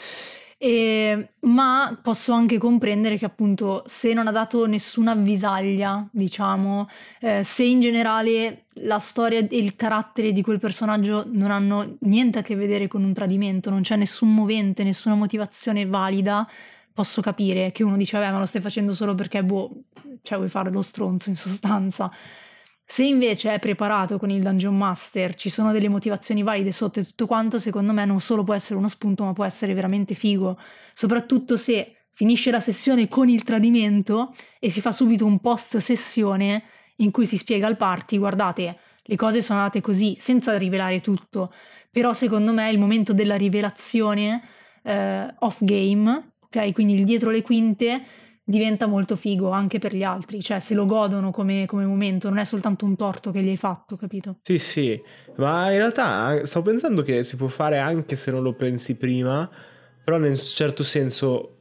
E, 0.59 1.31
ma 1.41 1.99
posso 2.03 2.33
anche 2.33 2.57
comprendere 2.57 3.19
che 3.19 3.27
appunto 3.27 3.83
se 3.87 4.15
non 4.15 4.27
ha 4.27 4.31
dato 4.31 4.67
nessuna 4.67 5.13
avvisaglia, 5.13 6.07
diciamo, 6.11 6.89
eh, 7.21 7.43
se 7.43 7.65
in 7.65 7.81
generale 7.81 8.66
la 8.81 8.99
storia 8.99 9.39
e 9.39 9.49
il 9.51 9.77
carattere 9.77 10.33
di 10.33 10.43
quel 10.43 10.59
personaggio 10.59 11.25
non 11.27 11.51
hanno 11.51 11.97
niente 12.01 12.41
a 12.41 12.43
che 12.43 12.57
vedere 12.57 12.89
con 12.89 13.03
un 13.05 13.13
tradimento, 13.13 13.71
non 13.71 13.83
c'è 13.83 13.97
nessun 13.97 14.35
movente, 14.35 14.85
nessuna 14.85 15.15
motivazione 15.15 15.87
valida, 15.87 16.47
posso 16.93 17.21
capire 17.21 17.73
che 17.73 17.83
uno 17.83 17.97
dice 17.97 18.19
vabbè 18.19 18.33
ma 18.33 18.39
lo 18.39 18.47
stai 18.47 18.61
facendo 18.61 18.95
solo 18.95 19.15
perché 19.15 19.43
boh, 19.43 19.85
cioè 20.23 20.39
vuoi 20.39 20.51
fare 20.51 20.71
lo 20.71 20.83
stronzo 20.83 21.31
in 21.31 21.37
sostanza. 21.37 22.11
Se 22.89 23.05
invece 23.05 23.53
è 23.53 23.59
preparato 23.59 24.17
con 24.17 24.31
il 24.31 24.43
Dungeon 24.43 24.77
Master, 24.77 25.35
ci 25.35 25.49
sono 25.49 25.73
delle 25.73 25.89
motivazioni 25.89 26.43
valide 26.45 26.71
sotto 26.71 27.01
e 27.01 27.05
tutto 27.05 27.27
quanto, 27.27 27.59
secondo 27.59 27.93
me 27.93 28.05
non 28.05 28.21
solo 28.21 28.45
può 28.45 28.55
essere 28.55 28.79
uno 28.79 28.89
spunto, 28.89 29.25
ma 29.25 29.33
può 29.33 29.45
essere 29.45 29.75
veramente 29.75 30.15
figo. 30.15 30.57
Soprattutto 30.95 31.57
se 31.57 32.07
finisce 32.13 32.53
la 32.53 32.61
sessione 32.61 33.09
con 33.09 33.29
il 33.29 33.43
tradimento 33.43 34.33
e 34.61 34.71
si 34.71 34.81
fa 34.81 34.93
subito 34.93 35.27
un 35.27 35.41
post 35.41 35.79
sessione 35.79 36.63
in 36.97 37.11
cui 37.11 37.27
si 37.27 37.37
spiega 37.37 37.67
al 37.67 37.77
party, 37.77 38.19
guardate, 38.19 38.79
le 39.03 39.17
cose 39.17 39.41
sono 39.41 39.61
andate 39.61 39.81
così, 39.81 40.17
senza 40.19 40.57
rivelare 40.57 41.01
tutto. 41.01 41.53
Però 41.91 42.13
secondo 42.13 42.53
me 42.53 42.71
il 42.71 42.79
momento 42.79 43.13
della 43.13 43.37
rivelazione 43.37 44.43
eh, 44.83 45.35
off 45.39 45.59
game, 45.61 46.33
ok? 46.41 46.73
Quindi 46.73 46.95
il 46.95 47.05
dietro 47.05 47.31
le 47.31 47.43
quinte 47.43 48.03
diventa 48.49 48.87
molto 48.87 49.17
figo 49.17 49.51
anche 49.51 49.79
per 49.79 49.95
gli 49.95 50.05
altri, 50.05 50.41
cioè 50.41 50.61
se 50.61 50.75
lo 50.75 50.87
godono 50.87 51.33
come, 51.33 51.67
come, 51.67 51.85
momento, 51.85 52.29
non 52.29 52.39
è 52.39 52.45
soltanto 52.45 52.85
un 52.85 52.95
torto 52.95 53.33
che 53.33 53.43
gli 53.43 53.49
hai 53.49 53.57
fatto, 53.57 53.97
capito? 53.97 54.39
Sì, 54.43 54.59
sì, 54.59 55.03
ma 55.37 55.73
in 55.73 55.79
realtà 55.79 56.47
stavo 56.47 56.67
pensando 56.71 57.03
che 57.03 57.25
si 57.25 57.35
può 57.35 57.49
fare 57.49 57.79
anche 57.79 58.15
se 58.15 58.31
non 58.31 58.45
lo 58.45 58.53
pensi 58.53 58.97
prima, 58.97 59.51
però 60.05 60.19
nel 60.19 60.39
certo 60.39 60.85
senso 60.85 61.57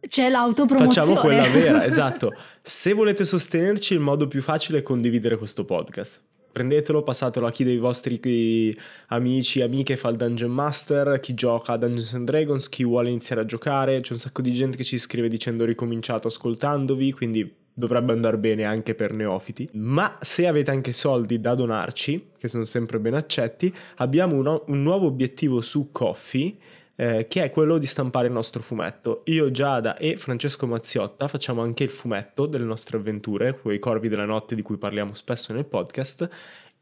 c'è 0.08 0.30
l'autopromozione. 0.30 1.08
Facciamo 1.08 1.20
quella 1.20 1.48
vera, 1.48 1.84
esatto. 1.86 2.32
Se 2.62 2.94
volete 2.94 3.26
sostenerci, 3.26 3.94
il 3.94 4.00
modo 4.00 4.28
più 4.28 4.42
facile 4.42 4.80
è 4.80 4.84
condividere 4.84 5.38
questo 5.38 5.66
podcast 5.66 6.22
prendetelo, 6.56 7.04
passatelo 7.04 7.48
a 7.48 7.52
chi 7.52 7.66
dei 7.66 7.78
vostri 7.78 8.74
amici, 9.08 9.60
amiche 9.60 9.98
fa 9.98 10.08
il 10.08 10.16
Dungeon 10.16 10.52
Master, 10.52 11.20
chi 11.20 11.34
gioca 11.34 11.74
a 11.74 11.78
Dungeons 11.78 12.14
and 12.14 12.26
Dragons, 12.26 12.70
chi 12.70 12.86
vuole 12.86 13.10
iniziare 13.10 13.42
a 13.42 13.46
giocare, 13.46 14.00
c'è 14.00 14.14
un 14.14 14.20
sacco 14.20 14.42
di 14.42 14.54
gente 14.54 14.78
che 14.78 14.86
ci 14.86 14.98
scrive 14.98 15.28
dicendo 15.28 15.66
ricominciato 15.66 16.30
ascoltandovi, 16.30 17.12
quindi 17.12 17.54
dovrebbe 17.74 18.14
andare 18.14 18.38
bene 18.38 18.64
anche 18.64 18.96
per 18.96 19.14
neofiti. 19.14 19.68
Ma 19.74 20.18
se 20.22 20.48
avete 20.48 20.72
anche 20.72 20.94
soldi 20.94 21.42
da 21.42 21.56
donarci, 21.56 22.28
che 22.38 22.48
sono 22.48 22.64
sempre 22.64 23.02
ben 23.02 23.16
accetti, 23.16 23.74
abbiamo 23.98 24.36
un, 24.36 24.62
un 24.68 24.82
nuovo 24.82 25.08
obiettivo 25.08 25.60
su 25.60 25.92
Coffee 25.92 26.56
eh, 26.96 27.28
che 27.28 27.44
è 27.44 27.50
quello 27.50 27.78
di 27.78 27.86
stampare 27.86 28.28
il 28.28 28.34
nostro 28.34 28.62
fumetto. 28.62 29.22
Io, 29.26 29.52
Giada 29.52 29.98
e 29.98 30.18
Francesco 30.18 30.66
Mazziotta 30.68 31.28
facciamo 31.28 31.62
anche 31.62 31.84
il 31.84 31.90
fumetto 31.90 32.46
delle 32.46 32.66
nostre 32.66 32.98
avventure, 32.98 33.60
quei 33.60 33.80
corvi 33.80 34.08
della 34.08 34.26
notte 34.26 34.56
di 34.56 34.62
cui 34.62 34.78
parliamo 34.78 35.14
spesso 35.14 35.54
nel 35.54 35.66
podcast, 35.66 36.30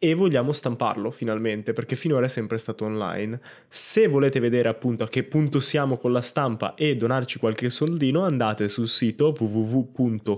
e 0.03 0.13
vogliamo 0.15 0.51
stamparlo 0.51 1.11
finalmente 1.11 1.71
perché 1.71 1.95
finora 1.95 2.25
è 2.25 2.27
sempre 2.27 2.57
stato 2.57 2.83
online. 2.83 3.39
Se 3.69 4.09
volete 4.09 4.41
vedere 4.41 4.67
appunto 4.67 5.05
a 5.05 5.07
che 5.07 5.23
punto 5.23 5.61
siamo 5.61 5.95
con 5.95 6.11
la 6.11 6.19
stampa 6.19 6.75
e 6.75 6.97
donarci 6.97 7.39
qualche 7.39 7.69
soldino 7.69 8.25
andate 8.25 8.67
sul 8.67 8.89
sito 8.89 9.33
www.co-fi.com 9.39 10.35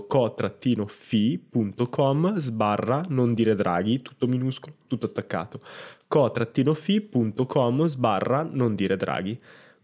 sbarra 2.38 3.04
non 3.08 3.34
dire 3.34 3.56
draghi, 3.56 4.02
tutto 4.02 4.28
minuscolo, 4.28 4.76
tutto 4.86 5.06
attaccato 5.06 5.60
co-fi.com 6.08 7.86
sbarra 7.86 8.48
non 8.48 8.76
dire 8.76 8.96
draghi 8.96 9.36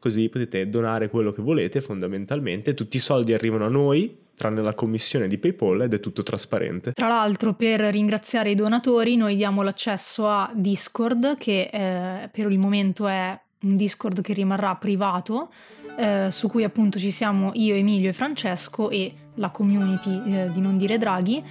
così 0.03 0.29
potete 0.29 0.69
donare 0.69 1.09
quello 1.09 1.31
che 1.31 1.43
volete 1.43 1.81
fondamentalmente, 1.81 2.75
tutti 2.75 2.97
i 2.97 3.01
soldi 3.01 3.35
arrivano 3.35 3.67
a 3.67 3.69
noi, 3.69 4.19
tranne 4.35 4.61
la 4.61 4.75
commissione 4.75 5.29
di 5.29 5.39
PayPal 5.39 5.83
ed 5.83 5.95
è 5.95 6.01
tutto 6.01 6.25
trasparente. 6.25 6.91
Tra 6.91 7.07
l'altro 7.07 7.55
per 7.55 7.83
ringraziare 7.83 8.51
i 8.51 8.57
donatori 8.57 9.15
noi 9.15 9.37
diamo 9.37 9.63
l'accesso 9.63 10.27
a 10.27 10.51
Discord 10.53 11.37
che 11.39 11.71
eh, 11.73 12.29
per 12.33 12.51
il 12.51 12.59
momento 12.59 13.07
è 13.07 13.41
un 13.61 13.77
Discord 13.77 14.23
che 14.23 14.33
rimarrà 14.33 14.75
privato, 14.75 15.53
eh, 15.97 16.27
su 16.33 16.49
cui 16.49 16.65
appunto 16.65 16.99
ci 16.99 17.13
siamo 17.13 17.53
io, 17.55 17.77
Emilio 17.77 18.09
e 18.09 18.13
Francesco 18.13 18.91
e 18.91 19.15
la 19.37 19.51
community 19.51 20.21
eh, 20.35 20.51
di 20.51 20.61
Non 20.61 20.79
Dire 20.79 20.99
Draghi 20.99 21.45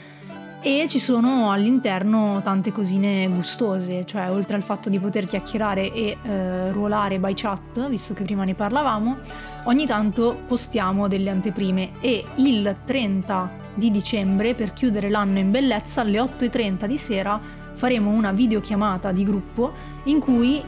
e 0.63 0.85
ci 0.87 0.99
sono 0.99 1.51
all'interno 1.51 2.39
tante 2.43 2.71
cosine 2.71 3.27
gustose, 3.27 4.05
cioè 4.05 4.29
oltre 4.29 4.55
al 4.55 4.61
fatto 4.61 4.89
di 4.89 4.99
poter 4.99 5.25
chiacchierare 5.25 5.91
e 5.91 6.17
eh, 6.21 6.71
ruolare 6.71 7.17
by 7.17 7.33
chat, 7.33 7.87
visto 7.89 8.13
che 8.13 8.23
prima 8.23 8.43
ne 8.43 8.53
parlavamo, 8.53 9.17
ogni 9.63 9.87
tanto 9.87 10.39
postiamo 10.45 11.07
delle 11.07 11.31
anteprime. 11.31 11.93
E 11.99 12.23
il 12.35 12.75
30 12.85 13.49
di 13.73 13.89
dicembre, 13.89 14.53
per 14.53 14.73
chiudere 14.73 15.09
l'anno 15.09 15.39
in 15.39 15.49
bellezza, 15.49 16.01
alle 16.01 16.19
8.30 16.19 16.85
di 16.85 16.97
sera 16.97 17.39
faremo 17.73 18.11
una 18.11 18.31
videochiamata 18.31 19.11
di 19.11 19.23
gruppo 19.23 19.73
in 20.03 20.19
cui 20.19 20.61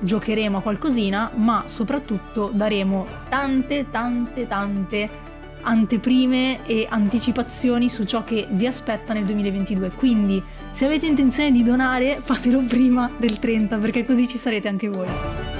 giocheremo 0.00 0.58
a 0.58 0.60
qualcosina, 0.60 1.30
ma 1.36 1.62
soprattutto 1.64 2.50
daremo 2.52 3.06
tante, 3.30 3.88
tante, 3.90 4.46
tante 4.46 5.28
anteprime 5.62 6.66
e 6.66 6.86
anticipazioni 6.88 7.88
su 7.88 8.04
ciò 8.04 8.24
che 8.24 8.46
vi 8.50 8.66
aspetta 8.66 9.12
nel 9.12 9.24
2022. 9.24 9.90
Quindi, 9.90 10.42
se 10.70 10.84
avete 10.84 11.06
intenzione 11.06 11.50
di 11.50 11.62
donare, 11.62 12.20
fatelo 12.22 12.62
prima 12.62 13.10
del 13.16 13.38
30, 13.38 13.76
perché 13.78 14.04
così 14.04 14.26
ci 14.28 14.38
sarete 14.38 14.68
anche 14.68 14.88
voi. 14.88 15.59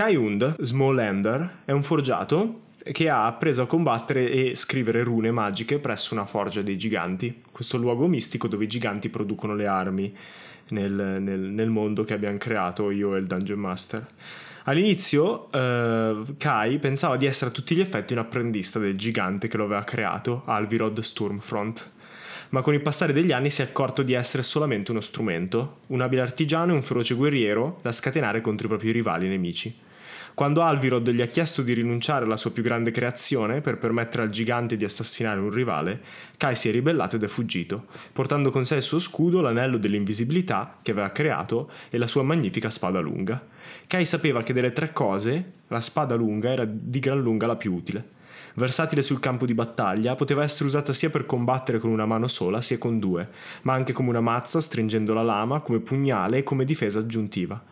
Kai 0.00 0.16
Hund, 0.16 0.62
Smallender, 0.62 1.56
è 1.66 1.72
un 1.72 1.82
forgiato 1.82 2.60
che 2.90 3.10
ha 3.10 3.26
appreso 3.26 3.60
a 3.60 3.66
combattere 3.66 4.30
e 4.30 4.54
scrivere 4.54 5.02
rune 5.02 5.30
magiche 5.30 5.78
presso 5.78 6.14
una 6.14 6.24
forgia 6.24 6.62
dei 6.62 6.78
giganti, 6.78 7.42
questo 7.52 7.76
luogo 7.76 8.06
mistico 8.06 8.48
dove 8.48 8.64
i 8.64 8.66
giganti 8.66 9.10
producono 9.10 9.54
le 9.54 9.66
armi 9.66 10.16
nel, 10.68 11.18
nel, 11.20 11.40
nel 11.40 11.68
mondo 11.68 12.02
che 12.04 12.14
abbiamo 12.14 12.38
creato 12.38 12.90
io 12.90 13.14
e 13.14 13.18
il 13.18 13.26
Dungeon 13.26 13.58
Master. 13.58 14.06
All'inizio 14.64 15.52
eh, 15.52 16.22
Kai 16.38 16.78
pensava 16.78 17.18
di 17.18 17.26
essere 17.26 17.50
a 17.50 17.52
tutti 17.52 17.74
gli 17.74 17.80
effetti 17.80 18.14
un 18.14 18.20
apprendista 18.20 18.78
del 18.78 18.96
gigante 18.96 19.48
che 19.48 19.58
lo 19.58 19.64
aveva 19.64 19.84
creato, 19.84 20.44
Alvirod 20.46 20.98
Stormfront 20.98 21.90
ma 22.50 22.62
con 22.62 22.72
il 22.74 22.80
passare 22.80 23.12
degli 23.12 23.30
anni 23.32 23.50
si 23.50 23.60
è 23.60 23.66
accorto 23.66 24.02
di 24.02 24.14
essere 24.14 24.42
solamente 24.42 24.90
uno 24.92 25.00
strumento, 25.00 25.80
un 25.88 26.00
abile 26.00 26.22
artigiano 26.22 26.72
e 26.72 26.74
un 26.74 26.82
feroce 26.82 27.14
guerriero 27.14 27.78
da 27.82 27.92
scatenare 27.92 28.40
contro 28.40 28.64
i 28.64 28.68
propri 28.70 28.90
rivali 28.90 29.26
e 29.26 29.28
nemici. 29.28 29.88
Quando 30.34 30.62
Alvirod 30.62 31.10
gli 31.10 31.20
ha 31.20 31.26
chiesto 31.26 31.62
di 31.62 31.74
rinunciare 31.74 32.24
alla 32.24 32.36
sua 32.36 32.50
più 32.50 32.62
grande 32.62 32.90
creazione 32.90 33.60
per 33.60 33.78
permettere 33.78 34.22
al 34.22 34.30
gigante 34.30 34.76
di 34.76 34.84
assassinare 34.84 35.40
un 35.40 35.50
rivale, 35.50 36.00
Kai 36.36 36.56
si 36.56 36.68
è 36.68 36.72
ribellato 36.72 37.16
ed 37.16 37.22
è 37.22 37.28
fuggito, 37.28 37.86
portando 38.12 38.50
con 38.50 38.64
sé 38.64 38.76
il 38.76 38.82
suo 38.82 38.98
scudo, 38.98 39.40
l'anello 39.40 39.76
dell'invisibilità 39.76 40.78
che 40.80 40.92
aveva 40.92 41.10
creato 41.10 41.70
e 41.90 41.98
la 41.98 42.06
sua 42.06 42.22
magnifica 42.22 42.70
spada 42.70 43.00
lunga. 43.00 43.42
Kai 43.86 44.06
sapeva 44.06 44.42
che 44.42 44.52
delle 44.52 44.72
tre 44.72 44.92
cose 44.92 45.52
la 45.68 45.80
spada 45.80 46.14
lunga 46.14 46.50
era 46.50 46.64
di 46.64 46.98
gran 47.00 47.20
lunga 47.20 47.46
la 47.46 47.56
più 47.56 47.74
utile. 47.74 48.18
Versatile 48.54 49.02
sul 49.02 49.20
campo 49.20 49.46
di 49.46 49.54
battaglia, 49.54 50.14
poteva 50.14 50.42
essere 50.42 50.68
usata 50.68 50.92
sia 50.92 51.10
per 51.10 51.26
combattere 51.26 51.78
con 51.78 51.90
una 51.90 52.06
mano 52.06 52.26
sola 52.26 52.60
sia 52.60 52.78
con 52.78 52.98
due, 52.98 53.28
ma 53.62 53.74
anche 53.74 53.92
come 53.92 54.08
una 54.08 54.20
mazza 54.20 54.60
stringendo 54.60 55.14
la 55.14 55.22
lama, 55.22 55.60
come 55.60 55.80
pugnale 55.80 56.38
e 56.38 56.42
come 56.42 56.64
difesa 56.64 56.98
aggiuntiva. 56.98 57.62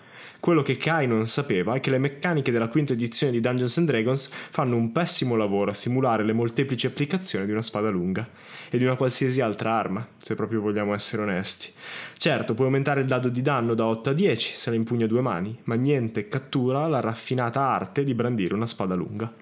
Quello 0.41 0.63
che 0.63 0.77
Kai 0.77 1.09
non 1.09 1.27
sapeva 1.27 1.75
è 1.75 1.81
che 1.81 1.91
le 1.91 1.99
meccaniche 1.99 2.53
della 2.53 2.69
quinta 2.69 2.93
edizione 2.93 3.33
di 3.33 3.41
Dungeons 3.41 3.81
Dragons 3.81 4.29
fanno 4.29 4.77
un 4.77 4.93
pessimo 4.93 5.35
lavoro 5.35 5.73
a 5.73 5.75
simulare 5.75 6.25
le 6.25 6.33
molteplici 6.33 6.87
applicazioni 6.87 7.45
di 7.45 7.51
una 7.51 7.61
spada 7.61 7.91
lunga 7.91 8.27
e 8.71 8.79
di 8.79 8.85
una 8.85 8.95
qualsiasi 8.95 9.41
altra 9.41 9.73
arma, 9.73 10.07
se 10.17 10.37
proprio 10.37 10.61
vogliamo 10.61 10.95
essere 10.95 11.23
onesti. 11.23 11.73
Certo, 12.17 12.55
puoi 12.55 12.69
aumentare 12.69 13.01
il 13.01 13.09
dado 13.09 13.29
di 13.29 13.43
danno 13.43 13.75
da 13.75 13.87
8 13.87 14.11
a 14.11 14.13
10 14.13 14.57
se 14.57 14.71
la 14.71 14.77
impugna 14.77 15.07
a 15.07 15.09
due 15.09 15.23
mani, 15.23 15.59
ma 15.65 15.75
niente 15.75 16.29
cattura 16.29 16.87
la 16.87 17.01
raffinata 17.01 17.61
arte 17.61 18.05
di 18.05 18.15
brandire 18.15 18.55
una 18.55 18.67
spada 18.67 18.95
lunga. 18.95 19.33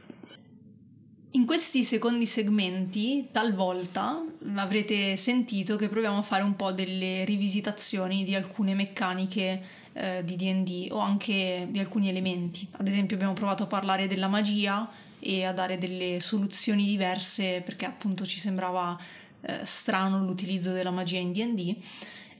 In 1.32 1.44
questi 1.44 1.84
secondi 1.84 2.24
segmenti, 2.24 3.28
talvolta 3.30 4.24
avrete 4.54 5.18
sentito 5.18 5.76
che 5.76 5.90
proviamo 5.90 6.18
a 6.18 6.22
fare 6.22 6.42
un 6.42 6.56
po' 6.56 6.72
delle 6.72 7.26
rivisitazioni 7.26 8.24
di 8.24 8.34
alcune 8.34 8.74
meccaniche 8.74 9.75
eh, 9.98 10.22
di 10.24 10.36
DD 10.36 10.88
o 10.90 10.98
anche 10.98 11.66
di 11.70 11.78
alcuni 11.78 12.08
elementi. 12.08 12.68
Ad 12.72 12.86
esempio, 12.86 13.16
abbiamo 13.16 13.32
provato 13.32 13.62
a 13.62 13.66
parlare 13.66 14.06
della 14.06 14.28
magia 14.28 14.88
e 15.18 15.44
a 15.44 15.52
dare 15.52 15.78
delle 15.78 16.20
soluzioni 16.20 16.84
diverse 16.84 17.62
perché 17.64 17.86
appunto 17.86 18.26
ci 18.26 18.38
sembrava 18.38 18.98
eh, 19.40 19.60
strano 19.64 20.22
l'utilizzo 20.22 20.72
della 20.72 20.90
magia 20.90 21.18
in 21.18 21.32
DD. 21.32 21.76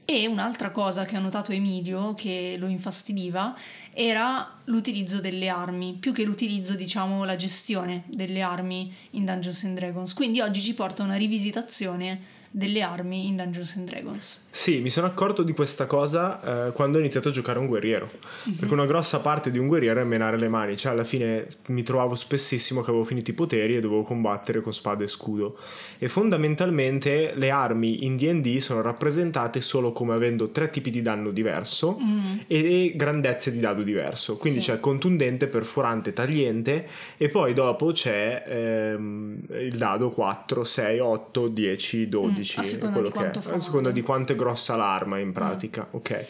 E 0.05 0.25
un'altra 0.27 0.69
cosa 0.69 1.03
che 1.03 1.17
ha 1.17 1.19
notato 1.19 1.51
Emilio 1.51 2.13
che 2.13 2.55
lo 2.57 2.67
infastidiva 2.67 3.57
era 3.91 4.59
l'utilizzo 4.65 5.19
delle 5.19 5.49
armi, 5.49 5.97
più 5.99 6.13
che 6.13 6.23
l'utilizzo, 6.23 6.75
diciamo, 6.75 7.25
la 7.25 7.35
gestione 7.35 8.03
delle 8.05 8.41
armi 8.41 8.93
in 9.11 9.25
Dungeons 9.25 9.63
and 9.63 9.75
Dragons. 9.75 10.13
Quindi 10.13 10.39
oggi 10.39 10.61
ci 10.61 10.75
porta 10.75 11.03
una 11.03 11.15
rivisitazione 11.15 12.35
delle 12.51 12.81
armi 12.81 13.27
in 13.27 13.35
Dungeons 13.35 13.75
and 13.75 13.87
Dragons. 13.87 14.45
Sì, 14.49 14.81
mi 14.81 14.89
sono 14.89 15.05
accorto 15.05 15.43
di 15.43 15.53
questa 15.53 15.85
cosa 15.85 16.67
eh, 16.67 16.71
quando 16.71 16.97
ho 16.97 16.99
iniziato 16.99 17.29
a 17.29 17.31
giocare 17.31 17.59
un 17.59 17.67
guerriero. 17.67 18.09
Mm-hmm. 18.09 18.57
Perché 18.57 18.73
una 18.73 18.85
grossa 18.85 19.19
parte 19.19 19.51
di 19.51 19.59
un 19.59 19.67
guerriero 19.67 20.01
è 20.01 20.03
menare 20.03 20.37
le 20.37 20.47
mani. 20.47 20.75
Cioè, 20.75 20.93
alla 20.93 21.03
fine 21.03 21.47
mi 21.67 21.83
trovavo 21.83 22.15
spessissimo 22.15 22.81
che 22.81 22.89
avevo 22.89 23.03
finito 23.03 23.29
i 23.29 23.33
poteri 23.33 23.75
e 23.75 23.79
dovevo 23.79 24.01
combattere 24.01 24.61
con 24.61 24.73
spada 24.73 25.03
e 25.03 25.07
scudo. 25.07 25.57
E 25.99 26.07
fondamentalmente 26.07 27.33
le 27.35 27.51
armi 27.51 28.05
in 28.05 28.15
DD 28.15 28.57
sono 28.57 28.81
rappresentate 28.81 29.61
solo 29.61 29.91
come 29.91 30.13
avendo 30.13 30.49
tre 30.49 30.69
tipi 30.69 30.89
di 30.89 31.01
danno 31.01 31.29
diverso 31.29 31.99
mm-hmm. 32.01 32.37
e 32.47 32.93
grandezze 32.95 33.51
di 33.51 33.59
dado 33.59 33.83
diverso. 33.83 34.37
Quindi 34.37 34.61
sì. 34.61 34.71
c'è 34.71 34.79
contundente, 34.79 35.47
perforante, 35.47 36.13
tagliente 36.13 36.87
e 37.17 37.29
poi 37.29 37.53
dopo 37.53 37.91
c'è 37.91 38.43
ehm, 38.47 39.39
il 39.49 39.77
dado 39.77 40.09
4, 40.09 40.63
6, 40.63 40.99
8, 40.99 41.47
10, 41.47 42.09
12. 42.09 42.36
Mm 42.36 42.36
12, 42.37 42.59
a 42.59 42.63
seconda 42.63 43.01
di 43.01 43.09
quanto 43.09 43.41
fa. 43.41 43.53
A 43.53 43.61
seconda 43.61 43.91
di 43.91 44.01
quanto 44.01 44.33
è 44.33 44.35
grossa 44.35 44.75
l'arma 44.75 45.19
in 45.19 45.31
pratica, 45.31 45.83
mm. 45.83 45.95
ok. 45.95 46.25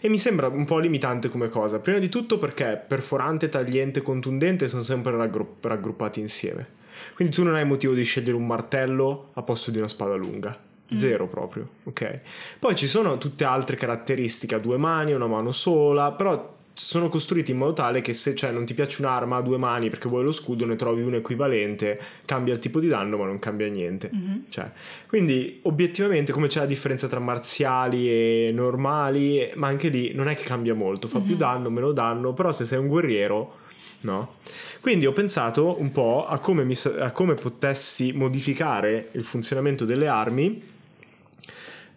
E 0.00 0.08
mi 0.08 0.18
sembra 0.18 0.48
un 0.48 0.64
po' 0.64 0.78
limitante 0.78 1.28
come 1.28 1.48
cosa. 1.48 1.78
Prima 1.78 1.98
di 1.98 2.08
tutto 2.08 2.38
perché 2.38 2.82
perforante, 2.86 3.48
tagliente, 3.48 4.02
contundente 4.02 4.68
sono 4.68 4.82
sempre 4.82 5.16
raggrupp- 5.16 5.64
raggruppati 5.64 6.20
insieme. 6.20 6.74
Quindi 7.14 7.34
tu 7.34 7.42
non 7.42 7.54
hai 7.54 7.64
motivo 7.64 7.94
di 7.94 8.04
scegliere 8.04 8.36
un 8.36 8.46
martello 8.46 9.30
a 9.34 9.42
posto 9.42 9.70
di 9.70 9.78
una 9.78 9.88
spada 9.88 10.14
lunga. 10.14 10.56
Mm. 10.92 10.96
Zero 10.96 11.26
proprio, 11.26 11.68
ok? 11.84 12.20
Poi 12.60 12.76
ci 12.76 12.86
sono 12.86 13.18
tutte 13.18 13.44
altre 13.44 13.76
caratteristiche 13.76 14.60
due 14.60 14.76
mani, 14.76 15.12
una 15.12 15.26
mano 15.26 15.50
sola, 15.50 16.12
però 16.12 16.55
sono 16.78 17.08
costruiti 17.08 17.52
in 17.52 17.56
modo 17.56 17.72
tale 17.72 18.02
che 18.02 18.12
se 18.12 18.34
cioè, 18.34 18.50
non 18.50 18.66
ti 18.66 18.74
piace 18.74 19.00
un'arma 19.00 19.36
a 19.36 19.40
due 19.40 19.56
mani 19.56 19.88
perché 19.88 20.10
vuoi 20.10 20.24
lo 20.24 20.30
scudo, 20.30 20.66
ne 20.66 20.76
trovi 20.76 21.00
un 21.00 21.14
equivalente, 21.14 21.98
cambia 22.26 22.52
il 22.52 22.58
tipo 22.58 22.80
di 22.80 22.86
danno, 22.86 23.16
ma 23.16 23.24
non 23.24 23.38
cambia 23.38 23.66
niente. 23.68 24.10
Mm-hmm. 24.14 24.38
Cioè, 24.50 24.70
quindi, 25.06 25.60
obiettivamente, 25.62 26.32
come 26.32 26.48
c'è 26.48 26.60
la 26.60 26.66
differenza 26.66 27.08
tra 27.08 27.18
marziali 27.18 28.10
e 28.10 28.50
normali, 28.52 29.50
ma 29.54 29.68
anche 29.68 29.88
lì 29.88 30.12
non 30.12 30.28
è 30.28 30.36
che 30.36 30.42
cambia 30.42 30.74
molto, 30.74 31.08
fa 31.08 31.18
mm-hmm. 31.18 31.26
più 31.26 31.36
danno, 31.36 31.70
meno 31.70 31.92
danno, 31.92 32.34
però 32.34 32.52
se 32.52 32.66
sei 32.66 32.78
un 32.78 32.88
guerriero. 32.88 33.64
No? 33.98 34.34
Quindi 34.82 35.06
ho 35.06 35.12
pensato 35.12 35.80
un 35.80 35.90
po' 35.90 36.26
a 36.26 36.38
come, 36.38 36.62
mi, 36.62 36.74
a 36.98 37.10
come 37.10 37.34
potessi 37.34 38.12
modificare 38.12 39.08
il 39.12 39.24
funzionamento 39.24 39.86
delle 39.86 40.06
armi 40.06 40.62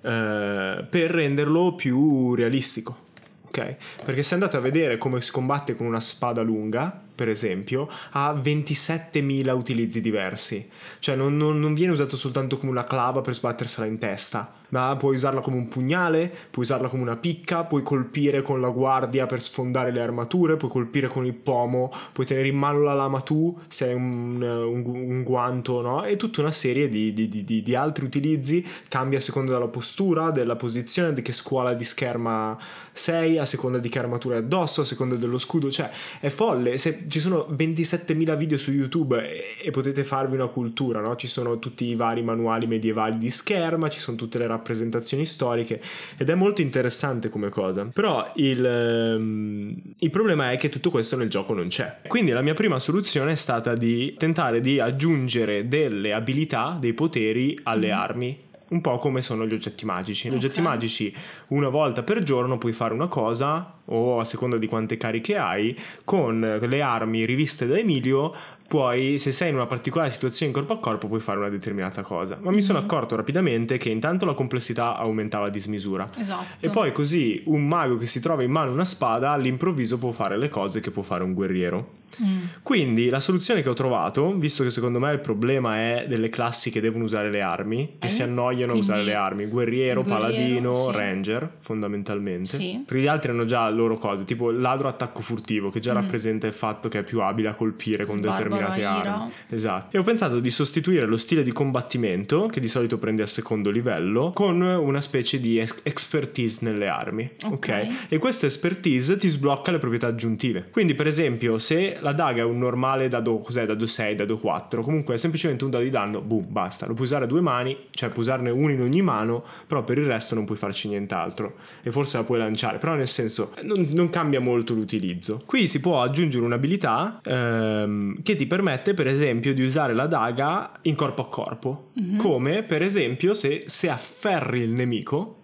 eh, 0.02 0.86
per 0.90 1.12
renderlo 1.12 1.76
più 1.76 2.34
realistico 2.34 3.08
ok? 3.50 3.76
Perché 4.06 4.24
se 4.24 4.36
andate 4.36 4.58
a 4.58 4.60
vedere 4.62 4.98
come 4.98 5.20
si 5.22 5.32
combatte 5.32 5.76
con 5.76 5.86
una 5.86 6.00
spada 6.00 6.42
lunga, 6.42 7.08
per 7.20 7.28
esempio, 7.28 7.90
ha 8.12 8.34
27.000 8.34 9.50
utilizzi 9.54 10.00
diversi. 10.00 10.70
Cioè 11.00 11.18
non, 11.18 11.36
non, 11.36 11.60
non, 11.60 11.74
viene 11.74 11.92
usato 11.92 12.16
soltanto 12.16 12.58
come 12.58 12.72
una 12.72 12.86
clava 12.86 13.20
per 13.20 13.34
sbattersela 13.34 13.86
in 13.86 13.98
testa, 13.98 14.54
ma 14.70 14.96
puoi 14.96 15.16
usarla 15.16 15.42
come 15.42 15.58
un 15.58 15.68
pugnale, 15.68 16.32
puoi 16.50 16.64
usarla 16.64 16.88
come 16.88 17.02
una 17.02 17.18
picca, 17.18 17.66
puoi 17.66 17.84
colpire 17.84 18.42
con 18.42 18.62
la 18.62 18.70
guardia 18.70 19.26
per 19.26 19.42
sfondare 19.42 19.92
le 19.92 20.00
armature, 20.00 20.56
puoi 20.56 20.72
colpire 20.72 21.08
con 21.08 21.26
il 21.26 21.34
pomo, 21.34 21.92
puoi 22.14 22.26
tenere 22.26 22.48
in 22.48 22.56
mano 22.56 22.80
la 22.84 22.94
lama 22.94 23.20
tu 23.20 23.58
se 23.68 23.88
hai 23.88 23.94
un, 23.94 24.42
un, 24.42 24.86
un 24.86 25.24
guanto, 25.24 25.82
no? 25.82 26.06
E 26.06 26.16
tutta 26.16 26.40
una 26.40 26.52
serie 26.54 26.88
di, 26.88 27.12
di, 27.12 27.28
di, 27.28 27.62
di, 27.62 27.76
altri 27.76 28.06
utilizzi, 28.06 28.66
cambia 28.88 29.18
a 29.18 29.22
seconda 29.22 29.52
della 29.52 29.68
postura, 29.68 30.32
della 30.32 30.56
posizione, 30.56 31.12
di 31.12 31.22
che 31.22 31.34
scuola 31.34 31.74
di 31.74 31.84
scherma 31.84 32.58
sei, 32.94 33.38
a 33.38 33.46
seconda 33.46 33.80
di 33.80 33.90
che 33.90 34.00
armatura 34.00 34.36
è 34.36 34.40
addosso, 34.40 34.82
a 34.82 34.86
seconda 34.86 35.16
dello 35.16 35.38
scudo, 35.38 35.72
cioè 35.72 35.90
è 36.20 36.30
folle. 36.30 36.78
Se 36.78 37.08
ci 37.10 37.20
sono 37.20 37.48
27.000 37.52 38.38
video 38.38 38.58
su 38.58 38.72
YouTube 38.72 39.22
e, 39.22 39.56
e 39.62 39.72
potete 39.72 40.04
farvi 40.04 40.36
una 40.36 40.48
cultura, 40.48 41.02
no? 41.02 41.16
Ci 41.16 41.28
sono 41.28 41.60
tutti 41.60 41.86
i 41.86 41.96
vari 41.96 42.22
manuali 42.22 42.68
medievali 42.68 43.18
di 43.18 43.30
scherma, 43.30 43.90
ci 43.90 44.00
sono 44.00 44.16
tutte 44.16 44.38
le 44.38 44.48
rappresentazioni 44.48 45.26
storiche 45.26 45.82
ed 46.18 46.30
è 46.30 46.36
molto 46.36 46.62
interessante 46.62 47.30
come 47.30 47.50
cosa. 47.50 47.90
Però 47.94 48.32
il, 48.36 49.16
um, 49.18 49.76
il 49.98 50.10
problema 50.10 50.52
è 50.52 50.58
che 50.58 50.70
tutto 50.70 50.90
questo 50.90 51.18
nel 51.18 51.30
gioco 51.30 51.54
non 51.54 51.68
c'è. 51.68 52.02
Quindi 52.08 52.32
la 52.32 52.42
mia 52.42 52.54
prima 52.54 52.80
soluzione 52.80 53.34
è 53.34 53.36
stata 53.36 53.74
di 53.74 54.16
tentare 54.18 54.62
di 54.62 54.80
aggiungere 54.80 55.68
delle 55.68 56.14
abilità, 56.14 56.78
dei 56.80 56.94
poteri 56.94 57.60
alle 57.64 57.88
mm. 57.90 57.98
armi 57.98 58.48
un 58.70 58.82
po' 58.82 58.96
come 58.98 59.22
sono 59.22 59.46
gli 59.46 59.54
oggetti 59.54 59.86
magici. 59.86 60.28
Gli 60.28 60.32
Ok. 60.32 60.38
oggetti 60.38 60.62
magici 60.62 61.14
una 61.48 61.70
volta 61.70 62.04
per 62.04 62.24
giorno 62.24 62.58
puoi 62.58 62.72
fare 62.74 62.94
una 62.94 63.08
cosa, 63.08 63.76
o 63.86 64.20
a 64.20 64.24
seconda 64.24 64.58
di 64.58 64.68
quante 64.68 64.98
cariche 64.98 65.38
hai, 65.38 65.78
con 66.04 66.60
le 66.62 66.82
armi 66.82 67.26
riviste 67.26 67.66
da 67.68 67.78
Emilio, 67.78 68.34
puoi, 68.68 69.18
se 69.18 69.32
sei 69.32 69.50
in 69.50 69.56
una 69.56 69.66
particolare 69.66 70.12
situazione 70.12 70.52
corpo 70.52 70.74
a 70.74 70.78
corpo, 70.78 71.08
puoi 71.08 71.20
fare 71.20 71.40
una 71.40 71.50
determinata 71.50 72.04
cosa. 72.04 72.38
Ma 72.40 72.52
mi 72.52 72.62
sono 72.62 72.78
Mhm. 72.78 72.86
accorto 72.86 73.16
rapidamente 73.16 73.78
che 73.78 73.90
intanto 73.90 74.26
la 74.26 74.34
complessità 74.34 74.96
aumentava 74.96 75.48
a 75.48 75.50
dismisura. 75.50 76.08
Esatto. 76.16 76.64
E 76.66 76.70
poi 76.70 76.92
così 76.92 77.42
un 77.46 77.68
mago 77.68 77.98
che 77.98 78.06
si 78.06 78.20
trova 78.20 78.44
in 78.44 78.52
mano 78.52 78.72
una 78.72 78.86
spada 78.86 79.32
all'improvviso 79.32 79.98
può 79.98 80.12
fare 80.12 80.38
le 80.38 80.50
cose 80.50 80.80
che 80.82 80.92
può 80.92 81.02
fare 81.02 81.24
un 81.24 81.34
guerriero. 81.34 81.98
Mm. 82.24 82.44
Quindi 82.64 83.10
la 83.10 83.20
soluzione 83.20 83.62
che 83.62 83.70
ho 83.70 83.74
trovato, 83.74 84.34
visto 84.38 84.64
che 84.64 84.70
secondo 84.70 85.00
me 85.00 85.12
il 85.14 85.20
problema 85.20 85.78
è 85.78 86.06
delle 86.08 86.30
classi 86.30 86.70
che 86.70 86.82
devono 86.82 87.04
usare 87.04 87.30
le 87.30 87.42
armi, 87.42 87.96
che 88.00 88.08
Eh? 88.08 88.10
si 88.10 88.24
annoiano 88.24 88.74
a 88.74 88.76
usare 88.76 89.04
le 89.04 89.14
armi, 89.14 89.46
guerriero, 89.46 90.02
guerriero, 90.04 90.04
paladino, 90.04 90.86
sì. 90.90 90.98
ranger, 90.98 91.52
fondamentalmente. 91.60 92.58
Sì. 92.58 92.84
Perché 92.86 93.02
gli 93.04 93.08
altri 93.08 93.32
hanno 93.32 93.46
già 93.46 93.70
loro 93.70 93.98
cose, 93.98 94.24
tipo 94.26 94.52
ladro 94.52 94.88
attacco 94.88 95.22
furtivo, 95.22 95.70
che 95.70 95.80
già 95.80 95.92
Mm. 95.94 95.96
rappresenta 95.96 96.48
il 96.48 96.54
fatto 96.54 96.90
che 96.90 97.00
è 97.00 97.04
più 97.04 97.22
abile 97.22 97.50
a 97.50 97.54
colpire 97.54 98.06
con 98.06 98.20
Barbaro 98.20 98.44
determinate 98.50 98.80
ira. 98.80 99.16
armi. 99.22 99.32
Esatto. 99.50 99.96
E 99.96 100.00
ho 100.00 100.04
pensato 100.04 100.40
di 100.40 100.50
sostituire 100.50 101.06
lo 101.06 101.18
stile 101.18 101.44
di 101.44 101.52
combattimento, 101.52 102.48
che 102.48 102.60
di 102.60 102.68
solito 102.68 102.98
prendi 102.98 103.22
a 103.22 103.26
secondo 103.28 103.70
livello, 103.70 104.32
con 104.34 104.62
una 104.62 105.02
specie 105.02 105.40
di 105.40 105.60
ex- 105.60 105.80
expertise 105.84 106.60
nelle 106.66 106.88
armi. 106.88 107.30
Ok. 107.46 107.52
ok? 107.54 107.88
E 108.10 108.18
questa 108.18 108.46
expertise 108.46 109.16
ti 109.18 109.28
sblocca 109.28 109.72
le 109.72 109.78
proprietà 109.78 110.08
aggiuntive. 110.08 110.68
Quindi, 110.72 110.96
per 110.96 111.08
esempio, 111.08 111.58
se 111.60 111.98
la 112.02 112.14
daga 112.14 112.42
è 112.42 112.46
un 112.46 112.58
normale 112.58 113.08
dado, 113.08 113.40
cos'è, 113.40 113.66
dado 113.66 113.86
6, 113.86 114.16
dado 114.16 114.38
4, 114.38 114.82
comunque 114.82 115.16
è 115.16 115.18
semplicemente 115.18 115.64
un 115.64 115.70
dado 115.70 115.84
di 115.84 115.90
danno, 115.90 116.22
boom, 116.22 116.46
basta. 116.48 116.86
Lo 116.86 116.94
puoi 116.94 117.06
usare 117.06 117.26
a 117.26 117.28
due 117.28 117.42
mani, 117.42 117.76
cioè 117.92 118.10
puoi 118.10 118.22
usarne 118.22 118.50
uno 118.50 118.72
in 118.72 118.82
ogni 118.82 119.02
mano, 119.02 119.44
però 119.68 119.84
per 119.84 119.98
il 119.98 120.06
resto 120.06 120.36
non 120.36 120.46
puoi 120.46 120.58
farci 120.58 120.88
nient'altro. 120.88 121.56
E 121.82 121.92
forse 121.92 122.18
la 122.18 122.24
puoi 122.24 122.40
lanciare, 122.40 122.78
però 122.78 122.96
nel 122.96 123.08
senso 123.08 123.54
non, 123.64 123.88
non 123.92 124.10
cambia 124.10 124.40
molto 124.40 124.74
l'utilizzo. 124.74 125.42
Qui 125.46 125.68
si 125.68 125.80
può 125.80 126.02
aggiungere 126.02 126.44
un'abilità 126.46 127.22
ehm, 127.24 128.22
che 128.24 128.36
ti 128.36 128.48
permette, 128.48 128.94
per 128.94 129.08
esempio, 129.08 129.54
di 129.54 129.64
usare 129.64 129.94
la 129.94 130.08
daga 130.08 130.72
in 130.84 130.96
corpo 130.96 131.22
a 131.24 131.28
corpo. 131.28 131.90
Mhm. 131.94 132.18
Come, 132.18 132.64
per 132.64 132.82
esempio, 132.82 133.34
se, 133.34 133.64
se 133.66 133.90
afferri 133.90 134.62
il 134.62 134.72
nemico 134.72 135.39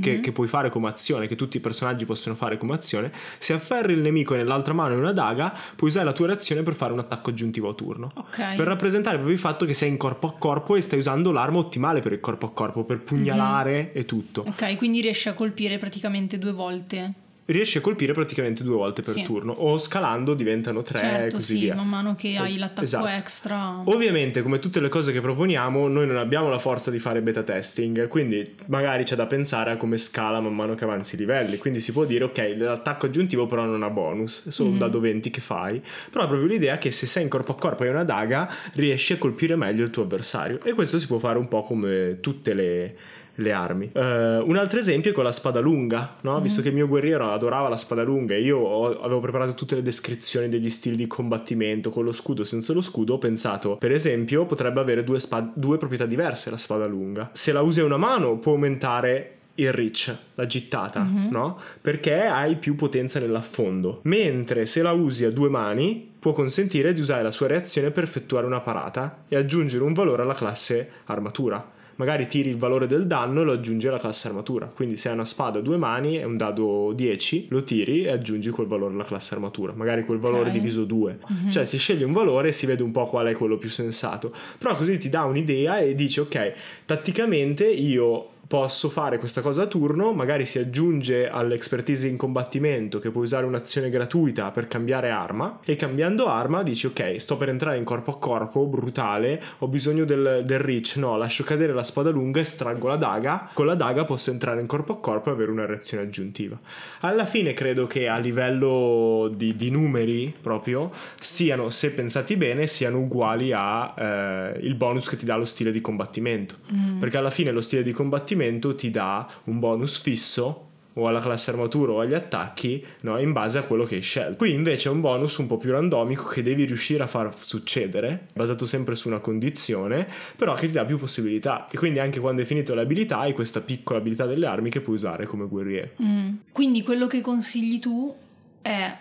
che, 0.00 0.16
Mhm. 0.16 0.20
che 0.22 0.32
puoi 0.32 0.46
fare 0.46 0.68
come 0.70 0.88
azione, 0.88 1.26
che 1.26 1.34
tutti 1.34 1.56
i 1.56 1.60
personaggi 1.60 2.04
possono 2.04 2.34
fare 2.36 2.56
come 2.58 2.74
azione, 2.74 3.10
se 3.38 3.52
afferri 3.52 3.92
il 3.92 4.00
nemico 4.00 4.34
e 4.34 4.36
nell'altra 4.36 4.72
mano 4.72 4.94
è 4.94 4.98
una 4.98 5.12
daga, 5.12 5.52
puoi 5.74 5.90
usare 5.90 6.04
la 6.04 6.12
tua 6.12 6.26
reazione 6.28 6.62
per 6.62 6.74
fare 6.74 6.92
un 6.92 6.98
attacco 7.00 7.30
aggiuntivo 7.30 7.68
a 7.68 7.74
turno. 7.74 8.10
Ok. 8.14 8.56
Per 8.56 8.66
rappresentare 8.66 9.16
proprio 9.16 9.34
il 9.34 9.40
fatto 9.40 9.64
che 9.66 9.74
sei 9.74 9.88
in 9.88 9.96
corpo 9.96 10.26
a 10.28 10.34
corpo 10.38 10.76
e 10.76 10.80
stai 10.80 10.98
usando 10.98 11.32
l'arma 11.32 11.58
ottimale 11.58 12.00
per 12.00 12.12
il 12.12 12.20
corpo 12.20 12.46
a 12.46 12.50
corpo, 12.52 12.84
per 12.84 13.00
pugnalare 13.00 13.92
e 13.92 14.04
tutto. 14.04 14.44
Ok, 14.46 14.76
quindi 14.76 15.00
riesci 15.00 15.28
a 15.28 15.32
colpire 15.34 15.78
praticamente 15.78 16.38
due 16.38 16.52
volte. 16.52 17.12
Riesci 17.50 17.78
a 17.78 17.80
colpire 17.80 18.12
praticamente 18.12 18.62
due 18.62 18.76
volte 18.76 19.02
per 19.02 19.14
Sì. 19.14 19.22
turno, 19.22 19.50
o 19.52 19.76
scalando 19.76 20.34
diventano 20.34 20.82
tre 20.82 20.98
certo, 20.98 21.36
così 21.36 21.54
sì, 21.54 21.60
via. 21.62 21.74
man 21.74 21.88
mano 21.88 22.14
che 22.14 22.36
hai 22.36 22.56
l'attacco 22.56 22.82
Esatto. 22.82 23.06
extra. 23.08 23.82
Ovviamente, 23.86 24.42
come 24.42 24.60
tutte 24.60 24.78
le 24.78 24.88
cose 24.88 25.10
che 25.10 25.20
proponiamo, 25.20 25.88
noi 25.88 26.06
non 26.06 26.16
abbiamo 26.16 26.48
la 26.48 26.58
forza 26.60 26.90
di 26.92 27.00
fare 27.00 27.22
beta 27.22 27.42
testing, 27.42 28.06
quindi 28.06 28.54
magari 28.66 29.02
c'è 29.02 29.16
da 29.16 29.26
pensare 29.26 29.72
a 29.72 29.76
come 29.76 29.96
scala 29.98 30.40
man 30.40 30.54
mano 30.54 30.74
che 30.74 30.84
avanzi 30.84 31.16
i 31.16 31.18
livelli. 31.18 31.56
Quindi 31.58 31.80
si 31.80 31.90
può 31.90 32.04
dire, 32.04 32.24
ok, 32.24 32.54
l'attacco 32.56 33.06
aggiuntivo 33.06 33.46
però 33.46 33.64
non 33.64 33.82
ha 33.82 33.90
bonus, 33.90 34.46
è 34.46 34.50
solo 34.52 34.68
un 34.68 34.74
Mhm. 34.76 34.80
dado 34.80 35.00
20 35.00 35.30
che 35.30 35.40
fai. 35.40 35.82
Però 36.10 36.24
è 36.24 36.28
proprio 36.28 36.46
l'idea 36.48 36.78
che 36.78 36.92
se 36.92 37.06
sei 37.06 37.24
in 37.24 37.28
corpo 37.28 37.52
a 37.52 37.56
corpo 37.56 37.82
e 37.82 37.86
hai 37.88 37.92
una 37.94 38.04
daga, 38.04 38.48
riesci 38.74 39.12
a 39.14 39.18
colpire 39.18 39.56
meglio 39.56 39.82
il 39.84 39.90
tuo 39.90 40.04
avversario. 40.04 40.60
E 40.62 40.72
questo 40.72 40.98
si 40.98 41.06
può 41.08 41.18
fare 41.18 41.36
un 41.38 41.48
po' 41.48 41.62
come 41.62 42.18
tutte 42.20 42.54
le 42.54 42.94
le 43.36 43.52
armi. 43.52 43.90
Eh, 43.92 44.38
un 44.38 44.56
altro 44.56 44.78
esempio 44.78 45.10
è 45.10 45.14
con 45.14 45.24
la 45.24 45.32
spada 45.32 45.60
lunga, 45.60 46.16
no? 46.22 46.36
Mhm. 46.36 46.42
Visto 46.42 46.62
che 46.62 46.68
il 46.68 46.74
mio 46.74 46.86
guerriero 46.88 47.30
adorava 47.30 47.68
la 47.68 47.76
spada 47.76 48.02
lunga 48.02 48.34
e 48.34 48.40
io 48.42 48.58
ho- 48.58 49.00
avevo 49.00 49.20
preparato 49.20 49.54
tutte 49.54 49.74
le 49.74 49.82
descrizioni 49.82 50.48
degli 50.48 50.68
stili 50.70 50.96
di 50.96 51.06
combattimento 51.06 51.90
con 51.90 52.04
lo 52.04 52.12
scudo, 52.12 52.44
senza 52.44 52.72
lo 52.72 52.80
scudo, 52.80 53.14
ho 53.14 53.18
pensato, 53.18 53.76
per 53.76 53.92
esempio, 53.92 54.44
potrebbe 54.46 54.80
avere 54.80 55.04
due, 55.04 55.20
spa- 55.20 55.50
due 55.54 55.78
proprietà 55.78 56.06
diverse 56.06 56.50
la 56.50 56.56
spada 56.58 56.86
lunga. 56.86 57.30
Se 57.32 57.52
la 57.52 57.60
usi 57.62 57.80
a 57.80 57.84
una 57.84 57.96
mano 57.96 58.36
può 58.38 58.52
aumentare 58.52 59.34
il 59.56 59.72
reach, 59.72 60.14
la 60.36 60.46
gittata, 60.46 61.00
Mhm. 61.02 61.28
no? 61.30 61.58
Perché 61.80 62.14
hai 62.22 62.56
più 62.56 62.76
potenza 62.76 63.18
nell'affondo. 63.20 64.00
Mentre 64.04 64.64
se 64.64 64.80
la 64.80 64.92
usi 64.92 65.24
a 65.24 65.30
due 65.30 65.50
mani 65.50 66.08
può 66.18 66.32
consentire 66.32 66.92
di 66.94 67.00
usare 67.00 67.22
la 67.22 67.30
sua 67.30 67.46
reazione 67.48 67.90
per 67.90 68.04
effettuare 68.04 68.46
una 68.46 68.60
parata 68.60 69.24
e 69.28 69.36
aggiungere 69.36 69.82
un 69.84 69.92
valore 69.92 70.22
alla 70.22 70.34
classe 70.34 70.88
armatura 71.04 71.78
magari 72.00 72.26
tiri 72.26 72.48
il 72.48 72.56
valore 72.56 72.86
del 72.86 73.06
danno 73.06 73.42
e 73.42 73.44
lo 73.44 73.52
aggiungi 73.52 73.86
alla 73.86 73.98
classe 73.98 74.26
armatura. 74.28 74.64
Quindi 74.74 74.96
se 74.96 75.08
hai 75.08 75.14
una 75.14 75.26
spada 75.26 75.58
a 75.58 75.62
due 75.62 75.76
mani 75.76 76.16
è 76.16 76.24
un 76.24 76.38
dado 76.38 76.92
10, 76.94 77.48
lo 77.50 77.62
tiri 77.62 78.04
e 78.04 78.10
aggiungi 78.10 78.48
quel 78.48 78.66
valore 78.66 78.94
alla 78.94 79.04
classe 79.04 79.34
armatura. 79.34 79.74
Magari 79.76 80.06
quel 80.06 80.18
valore 80.18 80.48
Ok. 80.48 80.52
diviso 80.52 80.84
2. 80.84 81.18
Mhm. 81.28 81.50
Cioè 81.50 81.66
si 81.66 81.76
sceglie 81.76 82.04
un 82.06 82.12
valore 82.12 82.48
e 82.48 82.52
si 82.52 82.64
vede 82.64 82.82
un 82.82 82.90
po' 82.90 83.04
qual 83.06 83.26
è 83.26 83.34
quello 83.34 83.58
più 83.58 83.68
sensato. 83.68 84.32
Però 84.58 84.74
così 84.74 84.96
ti 84.96 85.10
dà 85.10 85.24
un'idea 85.24 85.78
e 85.80 85.94
dici 85.94 86.20
ok, 86.20 86.52
tatticamente 86.86 87.68
io 87.68 88.28
posso 88.50 88.88
fare 88.88 89.18
questa 89.18 89.42
cosa 89.42 89.62
a 89.62 89.66
turno, 89.66 90.12
magari 90.12 90.44
si 90.44 90.58
aggiunge 90.58 91.28
all'expertise 91.28 92.08
in 92.08 92.16
combattimento 92.16 92.98
che 92.98 93.12
puoi 93.12 93.22
usare 93.22 93.46
un'azione 93.46 93.90
gratuita 93.90 94.50
per 94.50 94.66
cambiare 94.66 95.10
arma 95.10 95.60
e 95.64 95.76
cambiando 95.76 96.26
arma 96.26 96.64
dici 96.64 96.88
ok, 96.88 97.20
sto 97.20 97.36
per 97.36 97.48
entrare 97.48 97.76
in 97.76 97.84
corpo 97.84 98.10
a 98.10 98.18
corpo, 98.18 98.66
brutale, 98.66 99.40
ho 99.58 99.68
bisogno 99.68 100.04
del, 100.04 100.42
del 100.44 100.58
reach, 100.58 100.96
no, 100.96 101.16
lascio 101.16 101.44
cadere 101.44 101.72
la 101.72 101.84
spada 101.84 102.10
lunga, 102.10 102.40
estraggo 102.40 102.88
la 102.88 102.96
daga, 102.96 103.50
con 103.54 103.66
la 103.66 103.76
daga 103.76 104.04
posso 104.04 104.32
entrare 104.32 104.60
in 104.60 104.66
corpo 104.66 104.94
a 104.94 104.98
corpo 104.98 105.30
e 105.30 105.32
avere 105.34 105.52
una 105.52 105.66
reazione 105.66 106.02
aggiuntiva. 106.02 106.58
Alla 107.02 107.26
fine 107.26 107.52
credo 107.52 107.86
che 107.86 108.08
a 108.08 108.18
livello 108.18 109.30
di, 109.32 109.54
di 109.54 109.70
numeri 109.70 110.34
proprio 110.40 110.90
siano, 111.20 111.70
se 111.70 111.92
pensati 111.92 112.36
bene, 112.36 112.66
siano 112.66 112.98
uguali 112.98 113.52
a 113.54 113.94
eh, 113.96 114.58
il 114.62 114.74
bonus 114.74 115.08
che 115.08 115.14
ti 115.14 115.24
dà 115.24 115.36
lo 115.36 115.44
stile 115.44 115.70
di 115.70 115.80
combattimento. 115.80 116.56
Mm. 116.74 116.98
Perché 116.98 117.16
alla 117.16 117.30
fine 117.30 117.52
lo 117.52 117.60
stile 117.60 117.84
di 117.84 117.92
combattimento 117.92 118.38
ti 118.74 118.90
dà 118.90 119.28
un 119.44 119.58
bonus 119.58 120.00
fisso 120.00 120.68
o 120.94 121.06
alla 121.06 121.20
classe 121.20 121.50
armatura 121.50 121.92
o 121.92 122.00
agli 122.00 122.14
attacchi 122.14 122.84
no, 123.02 123.18
in 123.18 123.32
base 123.32 123.58
a 123.58 123.62
quello 123.62 123.84
che 123.84 123.96
hai 123.96 124.00
scelto. 124.02 124.36
Qui 124.36 124.52
invece 124.52 124.88
è 124.88 124.92
un 124.92 125.00
bonus 125.00 125.36
un 125.36 125.46
po' 125.46 125.56
più 125.56 125.70
randomico 125.70 126.26
che 126.28 126.42
devi 126.42 126.64
riuscire 126.64 127.02
a 127.02 127.06
far 127.06 127.34
succedere, 127.38 128.26
basato 128.34 128.66
sempre 128.66 128.94
su 128.94 129.08
una 129.08 129.18
condizione, 129.18 130.08
però 130.36 130.54
che 130.54 130.66
ti 130.66 130.72
dà 130.72 130.84
più 130.84 130.98
possibilità. 130.98 131.68
E 131.70 131.76
quindi 131.76 131.98
anche 131.98 132.20
quando 132.20 132.40
hai 132.40 132.46
finito 132.46 132.74
le 132.74 132.82
abilità 132.82 133.18
hai 133.18 133.32
questa 133.32 133.60
piccola 133.60 133.98
abilità 133.98 134.26
delle 134.26 134.46
armi 134.46 134.70
che 134.70 134.80
puoi 134.80 134.96
usare 134.96 135.26
come 135.26 135.46
guerriero. 135.46 135.90
Mm. 136.02 136.34
Quindi 136.52 136.82
quello 136.82 137.06
che 137.06 137.20
consigli 137.20 137.78
tu 137.78 138.14
è 138.62 138.96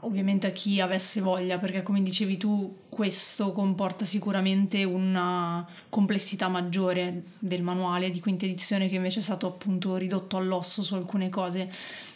ovviamente 0.00 0.46
a 0.46 0.50
chi 0.50 0.80
avesse 0.80 1.20
voglia, 1.20 1.58
perché 1.58 1.82
come 1.82 2.02
dicevi 2.02 2.36
tu, 2.36 2.82
questo 2.88 3.52
comporta 3.52 4.04
sicuramente 4.04 4.84
una 4.84 5.66
complessità 5.88 6.48
maggiore 6.48 7.22
del 7.38 7.62
manuale 7.62 8.10
di 8.10 8.20
quinta 8.20 8.44
edizione 8.44 8.88
che 8.88 8.96
invece 8.96 9.20
è 9.20 9.22
stato 9.22 9.46
appunto 9.46 9.96
ridotto 9.96 10.36
all'osso 10.36 10.82
su 10.82 10.94
alcune 10.94 11.28
cose. 11.28 11.70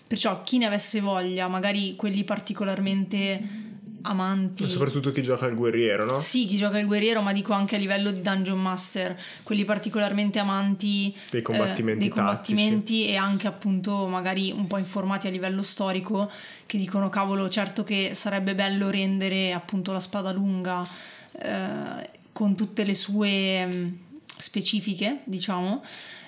Perciò 0.06 0.42
chi 0.42 0.58
ne 0.58 0.66
avesse 0.66 1.00
voglia, 1.00 1.48
magari 1.48 1.96
quelli 1.96 2.24
particolarmente 2.24 3.63
amanti 4.04 4.68
Soprattutto 4.68 5.10
chi 5.10 5.22
gioca 5.22 5.46
al 5.46 5.54
guerriero, 5.54 6.04
no? 6.04 6.20
Sì, 6.20 6.46
chi 6.46 6.56
gioca 6.56 6.78
il 6.78 6.86
guerriero, 6.86 7.22
ma 7.22 7.32
dico 7.32 7.52
anche 7.52 7.76
a 7.76 7.78
livello 7.78 8.10
di 8.10 8.20
Dungeon 8.20 8.60
Master, 8.60 9.18
quelli 9.42 9.64
particolarmente 9.64 10.38
amanti 10.38 11.14
Dei 11.30 11.42
combattimenti 11.42 12.06
eh, 12.06 12.08
dei 12.08 12.08
combattimenti 12.08 13.06
e 13.06 13.16
anche 13.16 13.46
appunto 13.46 14.06
magari 14.06 14.50
un 14.50 14.66
po' 14.66 14.78
informati 14.78 15.26
a 15.26 15.30
livello 15.30 15.62
storico, 15.62 16.30
che 16.66 16.78
dicono 16.78 17.08
cavolo, 17.08 17.48
certo 17.48 17.84
che 17.84 18.10
sarebbe 18.14 18.54
bello 18.54 18.90
rendere 18.90 19.52
appunto 19.52 19.92
la 19.92 20.00
spada 20.00 20.32
lunga 20.32 20.86
eh, 21.32 22.10
con 22.32 22.54
tutte 22.54 22.84
le 22.84 22.94
sue 22.94 23.66
mh, 23.66 23.98
specifiche, 24.38 25.20
diciamo. 25.24 25.82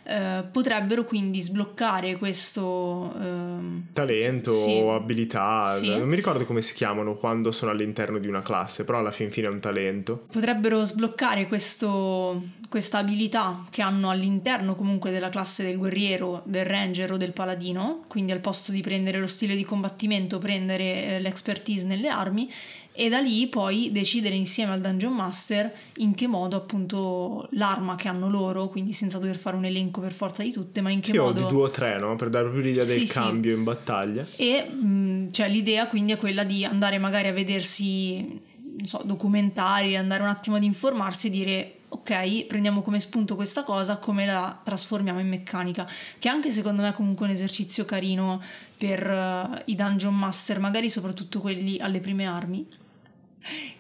Eh, 0.08 0.44
potrebbero 0.50 1.04
quindi 1.04 1.40
sbloccare 1.40 2.16
questo 2.16 3.12
ehm, 3.20 3.86
Talento 3.92 4.52
sì. 4.52 4.78
o 4.80 4.94
abilità, 4.94 5.76
Sì. 5.78 5.88
non 5.88 6.08
mi 6.08 6.14
ricordo 6.16 6.44
come 6.44 6.62
si 6.62 6.74
chiamano 6.74 7.14
quando 7.16 7.50
sono 7.50 7.70
all'interno 7.72 8.18
di 8.18 8.28
una 8.28 8.42
classe, 8.42 8.84
però 8.84 8.98
alla 8.98 9.10
fin 9.10 9.30
fine 9.30 9.48
è 9.48 9.50
un 9.50 9.60
talento. 9.60 10.26
potrebbero 10.30 10.84
sbloccare 10.84 11.46
questo, 11.48 12.42
questa 12.68 12.98
abilità 12.98 13.66
che 13.70 13.82
hanno 13.82 14.10
all'interno 14.10 14.74
comunque 14.76 15.10
della 15.10 15.28
classe 15.28 15.64
del 15.64 15.76
guerriero, 15.76 16.42
del 16.44 16.64
ranger 16.64 17.12
o 17.12 17.16
del 17.16 17.32
paladino, 17.32 18.04
quindi 18.06 18.32
al 18.32 18.40
posto 18.40 18.70
di 18.72 18.80
prendere 18.82 19.18
lo 19.18 19.26
stile 19.26 19.56
di 19.56 19.64
combattimento, 19.64 20.38
prendere 20.38 21.16
eh, 21.16 21.20
l'expertise 21.20 21.84
nelle 21.86 22.08
armi 22.08 22.48
e 22.96 23.08
da 23.10 23.18
lì 23.20 23.46
poi 23.46 23.90
decidere 23.92 24.34
insieme 24.34 24.72
al 24.72 24.80
Dungeon 24.80 25.12
Master 25.12 25.72
in 25.98 26.14
che 26.14 26.26
modo 26.26 26.56
appunto 26.56 27.46
l'arma 27.52 27.94
che 27.94 28.08
hanno 28.08 28.28
loro, 28.30 28.68
quindi 28.68 28.92
senza 28.92 29.18
dover 29.18 29.36
fare 29.36 29.54
un 29.56 29.66
elenco 29.66 30.00
per 30.00 30.12
forza 30.12 30.42
di 30.42 30.50
tutte, 30.50 30.80
ma 30.80 30.90
in 30.90 31.00
che 31.00 31.10
Sì, 31.10 31.18
o 31.18 31.24
modo... 31.24 31.42
di 31.42 31.48
due 31.48 31.62
o 31.64 31.70
tre, 31.70 31.98
no? 31.98 32.16
Per 32.16 32.30
dare 32.30 32.44
proprio 32.44 32.64
l'idea 32.64 32.84
del 32.84 32.98
Sì, 32.98 33.06
sì. 33.06 33.12
cambio 33.12 33.54
in 33.54 33.64
battaglia. 33.64 34.26
E 34.36 34.62
mh, 34.64 35.30
cioè, 35.30 35.48
l'idea 35.48 35.86
quindi 35.86 36.12
è 36.12 36.16
quella 36.16 36.42
di 36.44 36.64
andare 36.64 36.98
magari 36.98 37.28
a 37.28 37.32
vedersi, 37.32 38.40
non 38.76 38.86
so, 38.86 39.02
documentari, 39.04 39.96
andare 39.96 40.22
un 40.22 40.28
attimo 40.28 40.56
ad 40.56 40.64
informarsi 40.64 41.26
e 41.26 41.30
dire 41.30 41.70
ok, 41.88 42.06
ok, 42.06 42.44
prendiamo 42.46 42.82
come 42.82 43.00
spunto 43.00 43.34
questa 43.36 43.62
cosa, 43.62 43.96
come 43.96 44.26
la 44.26 44.58
trasformiamo 44.62 45.20
in 45.20 45.28
meccanica, 45.28 45.88
che 46.18 46.28
anche 46.28 46.50
secondo 46.50 46.82
me 46.82 46.88
è 46.88 46.92
comunque 46.92 47.26
un 47.26 47.32
esercizio 47.32 47.84
carino 47.84 48.42
per 48.76 49.06
uh, 49.08 49.62
i 49.66 49.74
dungeon 49.74 50.14
master, 50.14 50.58
magari 50.58 50.90
soprattutto 50.90 51.40
quelli 51.40 51.78
alle 51.78 52.00
prime 52.00 52.26
armi, 52.26 52.66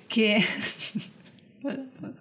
che... 0.06 0.42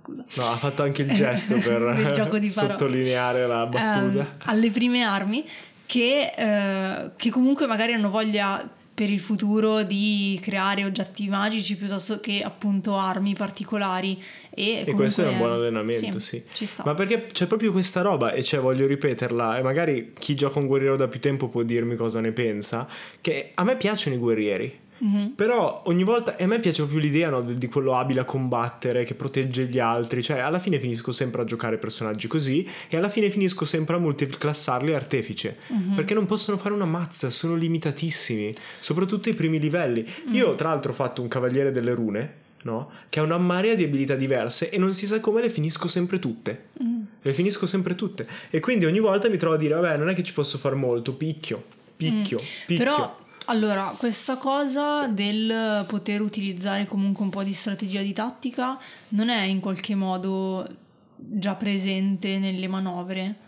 Scusa. 0.02 0.26
No, 0.36 0.44
ha 0.44 0.58
fatto 0.58 0.82
anche 0.82 1.04
il 1.04 1.14
gesto 1.14 1.58
per 1.62 2.14
sottolineare 2.50 3.46
la 3.46 3.66
battuta. 3.68 4.20
Um, 4.20 4.28
alle 4.46 4.72
prime 4.72 5.04
armi 5.04 5.48
che, 5.86 6.32
uh, 6.36 7.12
che 7.16 7.30
comunque 7.30 7.68
magari 7.68 7.94
hanno 7.94 8.10
voglia 8.10 8.68
per 8.96 9.10
il 9.10 9.20
futuro 9.20 9.84
di 9.84 10.40
creare 10.42 10.86
oggetti 10.86 11.28
magici 11.28 11.76
piuttosto 11.76 12.22
che 12.22 12.42
appunto 12.42 12.96
armi 12.96 13.36
particolari. 13.36 14.24
E, 14.50 14.86
e 14.86 14.94
questo 14.94 15.24
è 15.24 15.28
un 15.28 15.38
buon 15.38 15.52
allenamento, 15.52 16.18
sì. 16.20 16.42
sì. 16.54 16.68
Ma 16.86 16.94
perché 16.94 17.26
c'è 17.26 17.46
proprio 17.46 17.74
questa 17.74 18.02
roba, 18.02 18.32
e 18.32 18.42
cioè 18.42 18.62
voglio 18.62 18.88
ripeterla, 18.88 19.58
e 19.58 19.62
magari 19.62 20.14
chi 20.18 20.34
gioca 20.34 20.60
un 20.60 20.68
guerriero 20.68 20.96
da 20.96 21.10
più 21.10 21.20
tempo 21.20 21.50
può 21.50 21.64
dirmi 21.64 21.98
cosa 21.98 22.22
ne 22.22 22.32
pensa, 22.32 22.88
che 23.20 23.52
a 23.54 23.66
me 23.66 23.76
piacciono 23.76 24.16
i 24.16 24.20
guerrieri. 24.20 24.80
Mm-hmm. 25.04 25.28
Però 25.30 25.84
ogni 25.86 26.04
volta, 26.04 26.38
e 26.38 26.44
a 26.44 26.48
me 26.48 26.60
piace 26.60 26.82
proprio 26.84 27.00
l'idea 27.00 27.30
no, 27.30 27.42
di 27.42 27.68
quello 27.68 27.96
abile 27.96 28.22
a 28.22 28.24
combattere, 28.24 29.04
che 29.04 29.14
protegge 29.14 29.66
gli 29.66 29.80
altri, 29.80 30.24
cioè 30.24 30.40
alla 30.40 30.60
fine 30.60 30.80
finisco 30.80 31.12
sempre 31.12 31.42
a 31.42 31.46
giocare 31.46 31.78
personaggi 31.78 32.28
così 32.28 32.68
e 32.88 32.98
alla 32.98 33.10
fine 33.10 33.30
finisco 33.30 33.66
sempre 33.66 33.96
a 33.96 34.00
multiclassarli 34.00 34.94
artefice, 34.94 35.58
mm-hmm. 35.72 35.96
perché 35.96 36.14
non 36.14 36.26
possono 36.26 36.58
fare 36.58 36.74
una 36.74 36.86
mazza, 36.86 37.30
sono 37.30 37.56
limitatissimi, 37.56 38.54
soprattutto 38.80 39.30
i 39.30 39.34
primi 39.34 39.60
livelli. 39.60 40.04
Mm-hmm. 40.04 40.34
Io 40.34 40.56
tra 40.56 40.70
l'altro 40.70 40.92
ho 40.92 40.96
fatto 40.96 41.22
un 41.22 41.28
cavaliere 41.28 41.72
delle 41.72 41.94
rune, 41.94 42.34
no? 42.64 42.90
Che 43.10 43.20
ha 43.20 43.24
una 43.24 43.38
marea 43.38 43.76
di 43.76 43.84
abilità 43.84 44.16
diverse 44.16 44.70
e 44.70 44.78
non 44.78 44.94
si 44.94 45.06
sa 45.06 45.20
come 45.20 45.42
le 45.42 45.50
finisco 45.50 45.88
sempre 45.88 46.20
tutte. 46.20 46.70
Mm. 46.82 47.02
Le 47.22 47.34
finisco 47.34 47.66
sempre 47.66 47.96
tutte. 47.96 48.28
E 48.50 48.60
quindi 48.60 48.86
ogni 48.86 49.00
volta 49.00 49.30
mi 49.30 49.38
trovo 49.38 49.56
a 49.56 49.58
dire, 49.58 49.76
vabbè, 49.76 49.98
non 49.98 50.10
è 50.10 50.16
che 50.16 50.24
ci 50.24 50.34
posso 50.34 50.58
fare 50.58 50.76
molto, 50.76 51.14
picchio, 51.14 51.64
picchio, 51.96 52.40
mm. 52.40 52.66
picchio. 52.66 52.84
Però 52.84 53.18
allora, 53.46 53.94
questa 53.98 54.38
cosa 54.38 55.08
del 55.08 55.86
poter 55.88 56.22
utilizzare 56.22 56.86
comunque 56.86 57.24
un 57.24 57.30
po' 57.30 57.44
di 57.44 57.54
strategia 57.54 58.02
di 58.02 58.14
tattica 58.14 58.80
non 59.10 59.30
è 59.30 59.44
in 59.44 59.60
qualche 59.60 59.96
modo 59.96 60.68
già 61.16 61.56
presente 61.56 62.40
nelle 62.40 62.68
manovre 62.68 63.45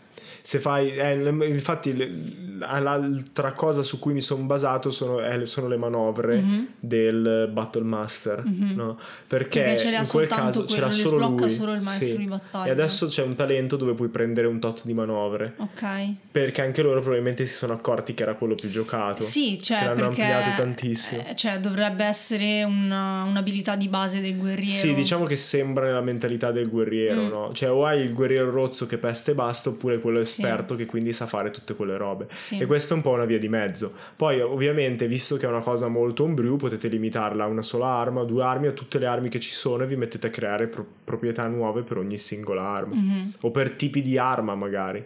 se 0.47 0.59
fai 0.59 0.95
eh, 0.95 1.29
infatti 1.45 2.57
l'altra 2.57 3.51
cosa 3.51 3.83
su 3.83 3.99
cui 3.99 4.13
mi 4.13 4.21
sono 4.21 4.43
basato 4.45 4.91
sono, 4.91 5.19
eh, 5.19 5.45
sono, 5.45 5.67
le 5.67 5.75
manovre 5.75 6.37
mm-hmm. 6.37 6.63
del 6.79 7.49
Battle 7.51 7.83
Master 7.83 8.45
mm-hmm. 8.47 8.73
no? 8.73 8.97
perché, 9.27 9.63
perché 9.63 9.93
in 9.93 10.07
quel 10.07 10.27
caso 10.29 10.63
c'era 10.63 10.89
solo 10.89 11.27
lui 11.27 11.49
solo 11.49 11.73
il 11.73 11.81
maestro 11.81 12.07
sì. 12.07 12.17
di 12.17 12.27
battaglia 12.27 12.65
e 12.65 12.69
adesso 12.69 13.07
c'è 13.07 13.23
un 13.23 13.35
talento 13.35 13.75
dove 13.75 13.93
puoi 13.93 14.07
prendere 14.07 14.47
un 14.47 14.61
tot 14.61 14.85
di 14.85 14.93
manovre 14.93 15.55
ok 15.57 16.13
perché 16.31 16.61
anche 16.61 16.81
loro 16.81 17.01
probabilmente 17.01 17.45
si 17.45 17.53
sono 17.53 17.73
accorti 17.73 18.13
che 18.13 18.23
era 18.23 18.35
quello 18.35 18.55
più 18.55 18.69
giocato 18.69 19.23
sì 19.23 19.61
cioè 19.61 19.79
che 19.79 19.83
l'hanno 19.83 20.07
perché, 20.07 20.21
ampliato 20.21 20.61
tantissimo 20.61 21.25
eh, 21.27 21.35
cioè 21.35 21.59
dovrebbe 21.59 22.05
essere 22.05 22.63
una, 22.63 23.23
un'abilità 23.23 23.75
di 23.75 23.89
base 23.89 24.21
del 24.21 24.37
guerriero 24.37 24.71
sì 24.71 24.93
diciamo 24.93 25.25
che 25.25 25.35
sembra 25.35 25.87
nella 25.87 25.99
mentalità 25.99 26.51
del 26.51 26.69
guerriero 26.69 27.23
mm. 27.23 27.27
no? 27.27 27.51
cioè 27.51 27.69
o 27.69 27.85
hai 27.85 27.99
il 27.99 28.13
guerriero 28.13 28.49
rozzo 28.49 28.85
che 28.85 28.97
peste 28.97 29.31
e 29.31 29.33
basta 29.33 29.67
oppure 29.67 29.99
quello 29.99 30.23
esperto 30.37 30.75
sì. 30.75 30.83
che 30.83 30.85
quindi 30.85 31.13
sa 31.13 31.25
fare 31.25 31.51
tutte 31.51 31.75
quelle 31.75 31.97
robe. 31.97 32.27
Sì. 32.37 32.57
E 32.57 32.65
questa 32.65 32.93
è 32.93 32.97
un 32.97 33.03
po' 33.03 33.11
una 33.11 33.25
via 33.25 33.39
di 33.39 33.49
mezzo. 33.49 33.91
Poi, 34.15 34.41
ovviamente, 34.41 35.07
visto 35.07 35.37
che 35.37 35.45
è 35.45 35.49
una 35.49 35.61
cosa 35.61 35.87
molto 35.87 36.23
homebrew, 36.23 36.57
potete 36.57 36.87
limitarla 36.87 37.43
a 37.43 37.47
una 37.47 37.61
sola 37.61 37.87
arma, 37.87 38.21
a 38.21 38.25
due 38.25 38.43
armi, 38.43 38.67
a 38.67 38.71
tutte 38.71 38.99
le 38.99 39.05
armi 39.05 39.29
che 39.29 39.39
ci 39.39 39.51
sono 39.51 39.83
e 39.83 39.87
vi 39.87 39.95
mettete 39.95 40.27
a 40.27 40.29
creare 40.29 40.67
pro- 40.67 40.85
proprietà 41.03 41.47
nuove 41.47 41.83
per 41.83 41.97
ogni 41.97 42.17
singola 42.17 42.63
arma. 42.63 42.95
Mm-hmm. 42.95 43.29
O 43.41 43.51
per 43.51 43.71
tipi 43.71 44.01
di 44.01 44.17
arma, 44.17 44.55
magari. 44.55 45.03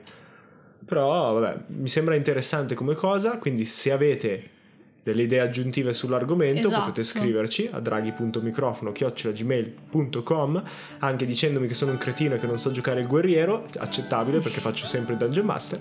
Però, 0.86 1.39
vabbè, 1.39 1.63
mi 1.67 1.88
sembra 1.88 2.15
interessante 2.15 2.76
come 2.76 2.96
cosa, 2.96 3.38
quindi 3.38 3.65
se 3.65 3.91
avete 3.91 4.50
delle 5.04 5.24
idee 5.24 5.40
aggiuntive 5.40 5.94
sull'argomento 5.94 6.68
esatto. 6.68 6.82
potete 6.82 7.02
scriverci 7.04 7.70
a 7.72 7.80
draghi.microfono.gmail.com 7.80 10.64
anche 11.00 11.26
dicendomi 11.26 11.66
che 11.68 11.74
sono 11.74 11.92
un 11.92 11.98
cretino 11.98 12.36
e 12.36 12.38
che 12.38 12.46
non 12.46 12.60
so 12.60 12.70
giocare 12.72 13.02
il 13.02 13.08
guerriero 13.08 13.66
accettabile 13.78 14.40
perché 14.40 14.60
faccio 14.60 14.86
sempre 14.86 15.14
il 15.14 15.20
Dungeon 15.20 15.46
Master 15.46 15.80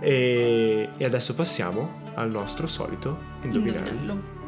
e, 0.00 0.88
e 0.96 1.04
adesso 1.04 1.34
passiamo 1.34 2.02
al 2.14 2.30
nostro 2.30 2.66
solito 2.66 3.18
indovinello, 3.42 3.88
indovinello. 3.88 4.42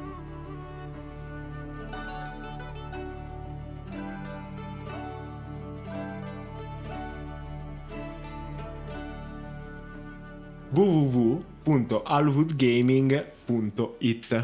www.alwoodgaming.it 11.66 14.34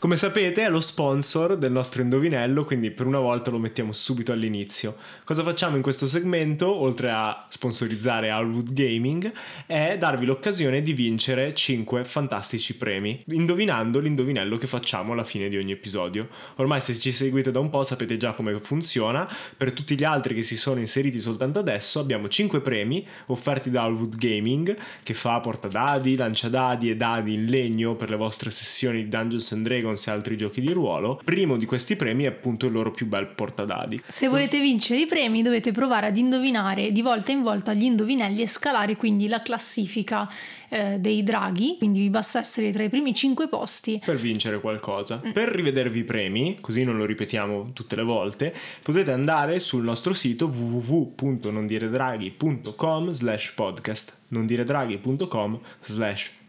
come 0.00 0.16
sapete 0.16 0.62
è 0.62 0.70
lo 0.70 0.80
sponsor 0.80 1.58
del 1.58 1.72
nostro 1.72 2.00
indovinello, 2.00 2.64
quindi 2.64 2.90
per 2.90 3.04
una 3.04 3.18
volta 3.18 3.50
lo 3.50 3.58
mettiamo 3.58 3.92
subito 3.92 4.32
all'inizio. 4.32 4.96
Cosa 5.24 5.42
facciamo 5.42 5.76
in 5.76 5.82
questo 5.82 6.06
segmento, 6.06 6.74
oltre 6.74 7.10
a 7.10 7.44
sponsorizzare 7.50 8.30
Alwood 8.30 8.72
Gaming, 8.72 9.30
è 9.66 9.98
darvi 9.98 10.24
l'occasione 10.24 10.80
di 10.80 10.94
vincere 10.94 11.52
5 11.52 12.04
fantastici 12.04 12.78
premi, 12.78 13.22
indovinando 13.26 13.98
l'indovinello 13.98 14.56
che 14.56 14.66
facciamo 14.66 15.12
alla 15.12 15.22
fine 15.22 15.50
di 15.50 15.58
ogni 15.58 15.72
episodio. 15.72 16.28
Ormai 16.56 16.80
se 16.80 16.94
ci 16.94 17.12
seguite 17.12 17.50
da 17.50 17.58
un 17.58 17.68
po' 17.68 17.84
sapete 17.84 18.16
già 18.16 18.32
come 18.32 18.58
funziona, 18.58 19.30
per 19.54 19.72
tutti 19.72 19.98
gli 19.98 20.04
altri 20.04 20.34
che 20.34 20.42
si 20.42 20.56
sono 20.56 20.80
inseriti 20.80 21.20
soltanto 21.20 21.58
adesso 21.58 21.98
abbiamo 21.98 22.26
5 22.26 22.62
premi 22.62 23.06
offerti 23.26 23.68
da 23.68 23.82
Alwood 23.82 24.16
Gaming, 24.16 24.74
che 25.02 25.12
fa 25.12 25.40
portadadi, 25.40 26.16
lanciadadi 26.16 26.88
e 26.88 26.96
dadi 26.96 27.34
in 27.34 27.44
legno 27.44 27.96
per 27.96 28.08
le 28.08 28.16
vostre 28.16 28.50
sessioni 28.50 29.02
di 29.02 29.08
Dungeons 29.08 29.52
and 29.52 29.62
Dragons 29.62 29.88
Dragons 29.90 30.06
e 30.06 30.10
altri 30.10 30.36
giochi 30.36 30.60
di 30.60 30.72
ruolo. 30.72 31.20
Primo 31.24 31.56
di 31.56 31.64
questi 31.66 31.96
premi 31.96 32.24
è 32.24 32.28
appunto 32.28 32.66
il 32.66 32.72
loro 32.72 32.90
più 32.90 33.06
bel 33.06 33.28
portadadi. 33.28 34.02
Se 34.06 34.28
volete 34.28 34.60
vincere 34.60 35.00
i 35.00 35.06
premi 35.06 35.40
dovete 35.42 35.72
provare 35.72 36.06
ad 36.06 36.16
indovinare 36.16 36.92
di 36.92 37.02
volta 37.02 37.32
in 37.32 37.42
volta 37.42 37.74
gli 37.74 37.82
indovinelli 37.84 38.40
e 38.42 38.46
scalare 38.46 38.96
quindi 38.96 39.26
la 39.28 39.42
classifica 39.42 40.28
eh, 40.68 40.98
dei 40.98 41.22
draghi, 41.22 41.76
quindi 41.78 42.00
vi 42.00 42.10
basta 42.10 42.38
essere 42.38 42.70
tra 42.72 42.84
i 42.84 42.88
primi 42.88 43.12
5 43.14 43.48
posti 43.48 44.00
per 44.04 44.16
vincere 44.16 44.60
qualcosa. 44.60 45.20
Mm. 45.24 45.30
Per 45.32 45.48
rivedervi 45.48 46.00
i 46.00 46.04
premi, 46.04 46.58
così 46.60 46.84
non 46.84 46.96
lo 46.96 47.04
ripetiamo 47.04 47.70
tutte 47.72 47.96
le 47.96 48.04
volte, 48.04 48.54
potete 48.82 49.10
andare 49.12 49.58
sul 49.58 49.82
nostro 49.82 50.12
sito 50.12 50.46
www.nondiredraghi.com 50.46 53.12
slash 53.12 53.52
podcast 53.52 54.16
nondiredraghi.com 54.28 55.58
slash 55.80 56.28
podcast 56.28 56.39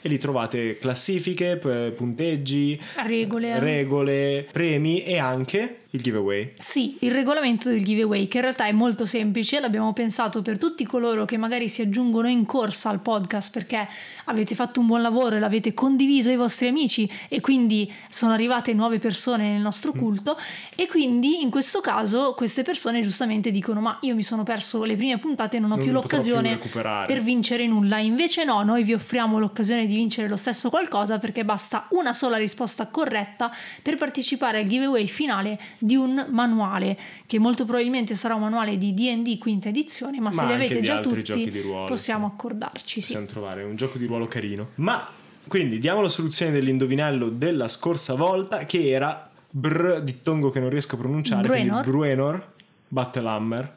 e 0.00 0.08
lì 0.08 0.18
trovate 0.18 0.78
classifiche, 0.78 1.56
punteggi, 1.96 2.80
regole, 3.06 3.58
regole 3.58 4.46
premi 4.52 5.02
e 5.02 5.18
anche 5.18 5.78
il 5.98 6.02
giveaway? 6.04 6.54
Sì, 6.56 6.96
il 7.00 7.10
regolamento 7.10 7.68
del 7.68 7.84
giveaway, 7.84 8.28
che 8.28 8.38
in 8.38 8.44
realtà 8.44 8.66
è 8.66 8.72
molto 8.72 9.04
semplice, 9.04 9.60
l'abbiamo 9.60 9.92
pensato 9.92 10.40
per 10.40 10.56
tutti 10.58 10.86
coloro 10.86 11.24
che 11.24 11.36
magari 11.36 11.68
si 11.68 11.82
aggiungono 11.82 12.28
in 12.28 12.46
corsa 12.46 12.88
al 12.88 13.00
podcast 13.00 13.52
perché 13.52 13.86
avete 14.24 14.54
fatto 14.54 14.80
un 14.80 14.86
buon 14.86 15.02
lavoro 15.02 15.36
e 15.36 15.38
l'avete 15.38 15.74
condiviso 15.74 16.28
ai 16.28 16.36
vostri 16.36 16.68
amici 16.68 17.10
e 17.28 17.40
quindi 17.40 17.92
sono 18.08 18.32
arrivate 18.32 18.72
nuove 18.72 18.98
persone 18.98 19.50
nel 19.50 19.60
nostro 19.60 19.92
mm. 19.94 19.98
culto 19.98 20.36
mm. 20.38 20.72
e 20.76 20.86
quindi 20.86 21.42
in 21.42 21.50
questo 21.50 21.80
caso 21.80 22.34
queste 22.36 22.62
persone 22.62 23.00
giustamente 23.00 23.50
dicono 23.50 23.80
ma 23.80 23.98
io 24.02 24.14
mi 24.14 24.22
sono 24.22 24.42
perso 24.42 24.84
le 24.84 24.96
prime 24.96 25.18
puntate 25.18 25.56
e 25.56 25.60
non 25.60 25.72
ho 25.72 25.76
non 25.76 25.84
più 25.84 25.92
l'occasione 25.92 26.58
più 26.58 26.70
per 26.70 27.22
vincere 27.22 27.66
nulla, 27.66 27.98
invece 27.98 28.44
no, 28.44 28.62
noi 28.62 28.84
vi 28.84 28.94
offriamo 28.94 29.38
l'occasione 29.38 29.86
di 29.86 29.94
vincere 29.94 30.28
lo 30.28 30.36
stesso 30.36 30.70
qualcosa 30.70 31.18
perché 31.18 31.44
basta 31.44 31.86
una 31.90 32.12
sola 32.12 32.36
risposta 32.36 32.86
corretta 32.86 33.50
per 33.82 33.96
partecipare 33.96 34.60
al 34.60 34.66
giveaway 34.66 35.06
finale 35.08 35.58
di 35.88 35.96
un 35.96 36.26
manuale 36.30 36.98
che 37.26 37.38
molto 37.38 37.64
probabilmente 37.64 38.14
sarà 38.14 38.34
un 38.34 38.42
manuale 38.42 38.76
di 38.76 38.92
D&D 38.92 39.38
quinta 39.38 39.70
edizione 39.70 40.20
ma, 40.20 40.28
ma 40.28 40.32
se 40.32 40.44
li 40.44 40.52
avete 40.52 40.80
già 40.82 41.00
tutti 41.00 41.60
ruolo, 41.62 41.86
possiamo 41.86 42.26
sì. 42.26 42.32
accordarci 42.34 43.00
possiamo 43.00 43.26
sì. 43.26 43.32
trovare 43.32 43.62
un 43.62 43.74
gioco 43.74 43.96
di 43.96 44.04
ruolo 44.04 44.26
carino 44.26 44.72
ma 44.76 45.08
quindi 45.46 45.78
diamo 45.78 46.02
la 46.02 46.10
soluzione 46.10 46.52
dell'indovinello 46.52 47.30
della 47.30 47.68
scorsa 47.68 48.14
volta 48.14 48.66
che 48.66 48.90
era 48.90 49.30
Br 49.50 50.02
dittongo 50.02 50.50
che 50.50 50.60
non 50.60 50.68
riesco 50.68 50.96
a 50.96 50.98
pronunciare 50.98 51.48
Bruenor, 51.48 51.82
Bruenor 51.84 52.52
Battlehammer 52.88 53.76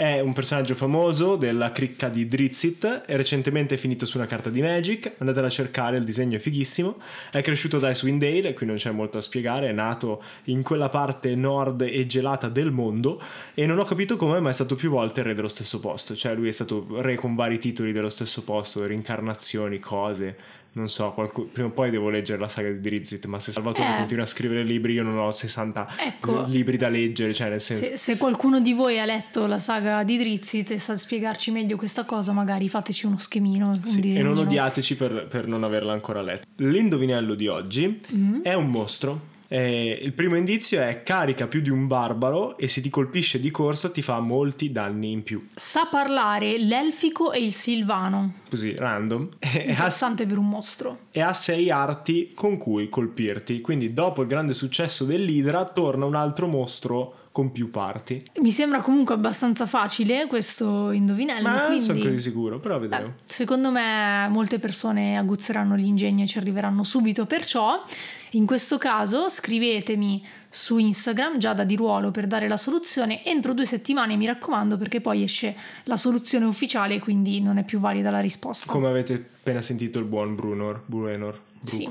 è 0.00 0.18
un 0.20 0.32
personaggio 0.32 0.74
famoso 0.74 1.36
della 1.36 1.72
cricca 1.72 2.08
di 2.08 2.26
Drizzt, 2.26 3.02
è 3.04 3.16
recentemente 3.16 3.76
finito 3.76 4.06
su 4.06 4.16
una 4.16 4.24
carta 4.24 4.48
di 4.48 4.62
Magic, 4.62 5.16
andatela 5.18 5.48
a 5.48 5.50
cercare, 5.50 5.98
il 5.98 6.04
disegno 6.04 6.38
è 6.38 6.40
fighissimo. 6.40 6.96
È 7.30 7.42
cresciuto 7.42 7.78
da 7.78 7.90
Icewind 7.90 8.18
Dale, 8.18 8.54
qui 8.54 8.64
non 8.64 8.76
c'è 8.76 8.92
molto 8.92 9.18
da 9.18 9.22
spiegare, 9.22 9.68
è 9.68 9.72
nato 9.72 10.22
in 10.44 10.62
quella 10.62 10.88
parte 10.88 11.34
nord 11.34 11.82
e 11.82 12.06
gelata 12.06 12.48
del 12.48 12.70
mondo 12.70 13.20
e 13.52 13.66
non 13.66 13.78
ho 13.78 13.84
capito 13.84 14.16
come, 14.16 14.40
ma 14.40 14.48
è 14.48 14.54
stato 14.54 14.74
più 14.74 14.88
volte 14.88 15.22
re 15.22 15.34
dello 15.34 15.48
stesso 15.48 15.80
posto. 15.80 16.16
Cioè 16.16 16.34
lui 16.34 16.48
è 16.48 16.52
stato 16.52 16.86
re 17.02 17.16
con 17.16 17.34
vari 17.34 17.58
titoli 17.58 17.92
dello 17.92 18.08
stesso 18.08 18.42
posto, 18.42 18.86
reincarnazioni, 18.86 19.78
cose 19.80 20.34
non 20.72 20.88
so, 20.88 21.10
qualcuno, 21.12 21.48
prima 21.52 21.68
o 21.68 21.72
poi 21.72 21.90
devo 21.90 22.10
leggere 22.10 22.38
la 22.40 22.48
saga 22.48 22.70
di 22.70 22.80
Drizzt, 22.80 23.24
ma 23.26 23.40
se 23.40 23.50
Salvatore 23.52 23.88
Eh. 23.92 23.96
continua 23.96 24.24
a 24.24 24.26
scrivere 24.26 24.62
libri, 24.62 24.92
io 24.92 25.02
non 25.02 25.18
ho 25.18 25.30
60 25.30 25.88
Ecco. 26.06 26.44
libri 26.46 26.76
da 26.76 26.88
leggere, 26.88 27.34
cioè 27.34 27.48
nel 27.50 27.60
senso... 27.60 27.84
Se, 27.84 27.96
se 27.96 28.16
qualcuno 28.16 28.60
di 28.60 28.72
voi 28.72 28.98
ha 29.00 29.04
letto 29.04 29.46
la 29.46 29.58
saga 29.58 30.02
di 30.04 30.16
Drizzt 30.16 30.70
e 30.70 30.78
sa 30.78 30.96
spiegarci 30.96 31.50
meglio 31.50 31.76
questa 31.76 32.04
cosa, 32.04 32.32
magari 32.32 32.68
fateci 32.68 33.06
uno 33.06 33.18
schemino, 33.18 33.68
un 33.70 33.80
Sì, 33.84 33.98
e 33.98 34.00
disegnino. 34.00 34.32
non 34.34 34.44
odiateci 34.46 34.96
per, 34.96 35.26
per 35.28 35.46
non 35.48 35.64
averla 35.64 35.92
ancora 35.92 36.22
letta. 36.22 36.44
L'indovinello 36.56 37.34
di 37.34 37.46
oggi 37.48 38.00
Mm. 38.14 38.42
è 38.42 38.54
un 38.54 38.68
mostro. 38.70 39.38
Eh, 39.52 39.98
il 40.00 40.12
primo 40.12 40.36
indizio 40.36 40.80
è 40.80 41.02
carica 41.02 41.48
più 41.48 41.60
di 41.60 41.70
un 41.70 41.88
barbaro 41.88 42.56
e 42.56 42.68
se 42.68 42.80
ti 42.80 42.88
colpisce 42.88 43.40
di 43.40 43.50
corsa 43.50 43.90
ti 43.90 44.00
fa 44.00 44.20
molti 44.20 44.70
danni 44.70 45.10
in 45.10 45.24
più. 45.24 45.48
Sa 45.56 45.88
parlare 45.90 46.56
l'elfico 46.56 47.32
e 47.32 47.42
il 47.42 47.52
silvano. 47.52 48.34
Così, 48.48 48.76
random. 48.76 49.28
E 49.50 49.66
ha, 49.66 49.70
Interessante 49.70 50.24
per 50.26 50.38
un 50.38 50.48
mostro. 50.48 50.98
e 51.10 51.20
ha 51.20 51.32
sei 51.32 51.70
arti 51.70 52.30
con 52.32 52.58
cui 52.58 52.88
colpirti. 52.88 53.60
Quindi 53.60 53.92
dopo 53.92 54.22
il 54.22 54.28
grande 54.28 54.52
successo 54.54 55.04
dell'Idra 55.04 55.64
torna 55.64 56.04
un 56.04 56.14
altro 56.14 56.46
mostro 56.46 57.14
con 57.32 57.50
più 57.50 57.70
parti. 57.70 58.24
Mi 58.40 58.52
sembra 58.52 58.80
comunque 58.80 59.14
abbastanza 59.14 59.66
facile 59.66 60.26
questo 60.28 60.92
indovinello. 60.92 61.48
Ma 61.48 61.56
non 61.56 61.66
quindi... 61.66 61.84
sono 61.84 61.98
così 61.98 62.18
sicuro, 62.18 62.60
però 62.60 62.78
vedremo. 62.78 63.06
Eh, 63.08 63.12
secondo 63.24 63.72
me 63.72 64.28
molte 64.30 64.60
persone 64.60 65.18
aguzzeranno 65.18 65.74
l'ingegno 65.74 66.22
e 66.22 66.26
ci 66.28 66.38
arriveranno 66.38 66.84
subito, 66.84 67.26
perciò 67.26 67.84
in 68.32 68.46
questo 68.46 68.78
caso 68.78 69.28
scrivetemi 69.28 70.24
su 70.48 70.78
Instagram 70.78 71.38
Giada 71.38 71.64
di 71.64 71.76
Ruolo 71.76 72.10
per 72.10 72.26
dare 72.26 72.48
la 72.48 72.56
soluzione 72.56 73.24
entro 73.24 73.54
due 73.54 73.66
settimane 73.66 74.16
mi 74.16 74.26
raccomando 74.26 74.76
perché 74.76 75.00
poi 75.00 75.22
esce 75.22 75.56
la 75.84 75.96
soluzione 75.96 76.44
ufficiale 76.44 76.98
quindi 76.98 77.40
non 77.40 77.58
è 77.58 77.64
più 77.64 77.80
valida 77.80 78.10
la 78.10 78.20
risposta. 78.20 78.70
Come 78.70 78.88
avete 78.88 79.14
appena 79.14 79.60
sentito 79.60 79.98
il 79.98 80.04
buon 80.04 80.34
Brunor, 80.34 80.82
Bruenor, 80.86 81.40
Sì. 81.62 81.86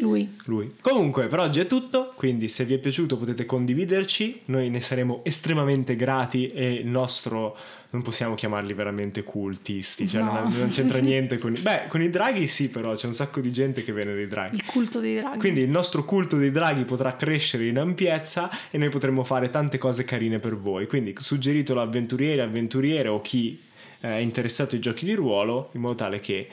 Lui. 0.00 0.36
lui. 0.46 0.74
Comunque, 0.80 1.26
per 1.28 1.38
oggi 1.38 1.60
è 1.60 1.66
tutto. 1.66 2.12
Quindi, 2.16 2.48
se 2.48 2.64
vi 2.64 2.74
è 2.74 2.78
piaciuto, 2.78 3.16
potete 3.16 3.46
condividerci. 3.46 4.40
Noi 4.46 4.70
ne 4.70 4.80
saremo 4.80 5.20
estremamente 5.24 5.94
grati. 5.96 6.46
E 6.48 6.72
il 6.72 6.86
nostro. 6.86 7.56
Non 7.90 8.02
possiamo 8.02 8.34
chiamarli 8.34 8.72
veramente 8.74 9.22
cultisti. 9.22 10.08
Cioè, 10.08 10.20
No. 10.20 10.32
non, 10.32 10.52
non 10.58 10.68
c'entra 10.70 10.98
niente 11.00 11.38
con 11.38 11.54
i. 11.54 11.60
Beh, 11.60 11.84
con 11.88 12.02
i 12.02 12.10
draghi 12.10 12.48
sì, 12.48 12.68
però 12.68 12.94
c'è 12.96 13.06
un 13.06 13.14
sacco 13.14 13.40
di 13.40 13.52
gente 13.52 13.84
che 13.84 13.92
viene 13.92 14.14
dei 14.14 14.26
draghi. 14.26 14.56
Il 14.56 14.64
culto 14.64 14.98
dei 14.98 15.20
draghi. 15.20 15.38
Quindi 15.38 15.60
il 15.60 15.70
nostro 15.70 16.04
culto 16.04 16.36
dei 16.36 16.50
draghi 16.50 16.84
potrà 16.84 17.14
crescere 17.14 17.66
in 17.68 17.78
ampiezza 17.78 18.50
e 18.70 18.78
noi 18.78 18.88
potremo 18.88 19.22
fare 19.22 19.48
tante 19.48 19.78
cose 19.78 20.04
carine 20.04 20.40
per 20.40 20.56
voi. 20.56 20.88
Quindi 20.88 21.14
suggeritelo 21.16 21.80
avventurieri, 21.80 22.40
avventuriere 22.40 23.08
o 23.08 23.20
chi 23.20 23.60
eh, 24.00 24.08
è 24.08 24.16
interessato 24.16 24.74
ai 24.74 24.80
giochi 24.80 25.04
di 25.04 25.14
ruolo 25.14 25.70
in 25.74 25.80
modo 25.80 25.94
tale 25.94 26.18
che 26.18 26.48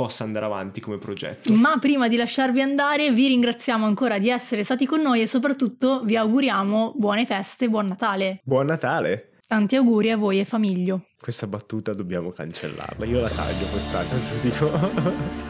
possa 0.00 0.24
andare 0.24 0.46
avanti 0.46 0.80
come 0.80 0.96
progetto. 0.96 1.52
Ma 1.52 1.76
prima 1.78 2.08
di 2.08 2.16
lasciarvi 2.16 2.62
andare 2.62 3.10
vi 3.10 3.26
ringraziamo 3.26 3.84
ancora 3.84 4.18
di 4.18 4.30
essere 4.30 4.64
stati 4.64 4.86
con 4.86 5.02
noi 5.02 5.20
e 5.20 5.26
soprattutto 5.26 6.00
vi 6.04 6.16
auguriamo 6.16 6.94
buone 6.96 7.26
feste, 7.26 7.68
buon 7.68 7.88
Natale. 7.88 8.40
Buon 8.42 8.64
Natale! 8.64 9.32
Tanti 9.46 9.76
auguri 9.76 10.10
a 10.10 10.16
voi 10.16 10.40
e 10.40 10.46
famiglio. 10.46 11.04
Questa 11.20 11.46
battuta 11.46 11.92
dobbiamo 11.92 12.30
cancellarla. 12.30 13.04
Io 13.04 13.20
la 13.20 13.28
taglio 13.28 13.66
quest'anno, 13.66 14.08
te 14.08 14.34
lo 14.34 14.40
dico. 14.40 15.49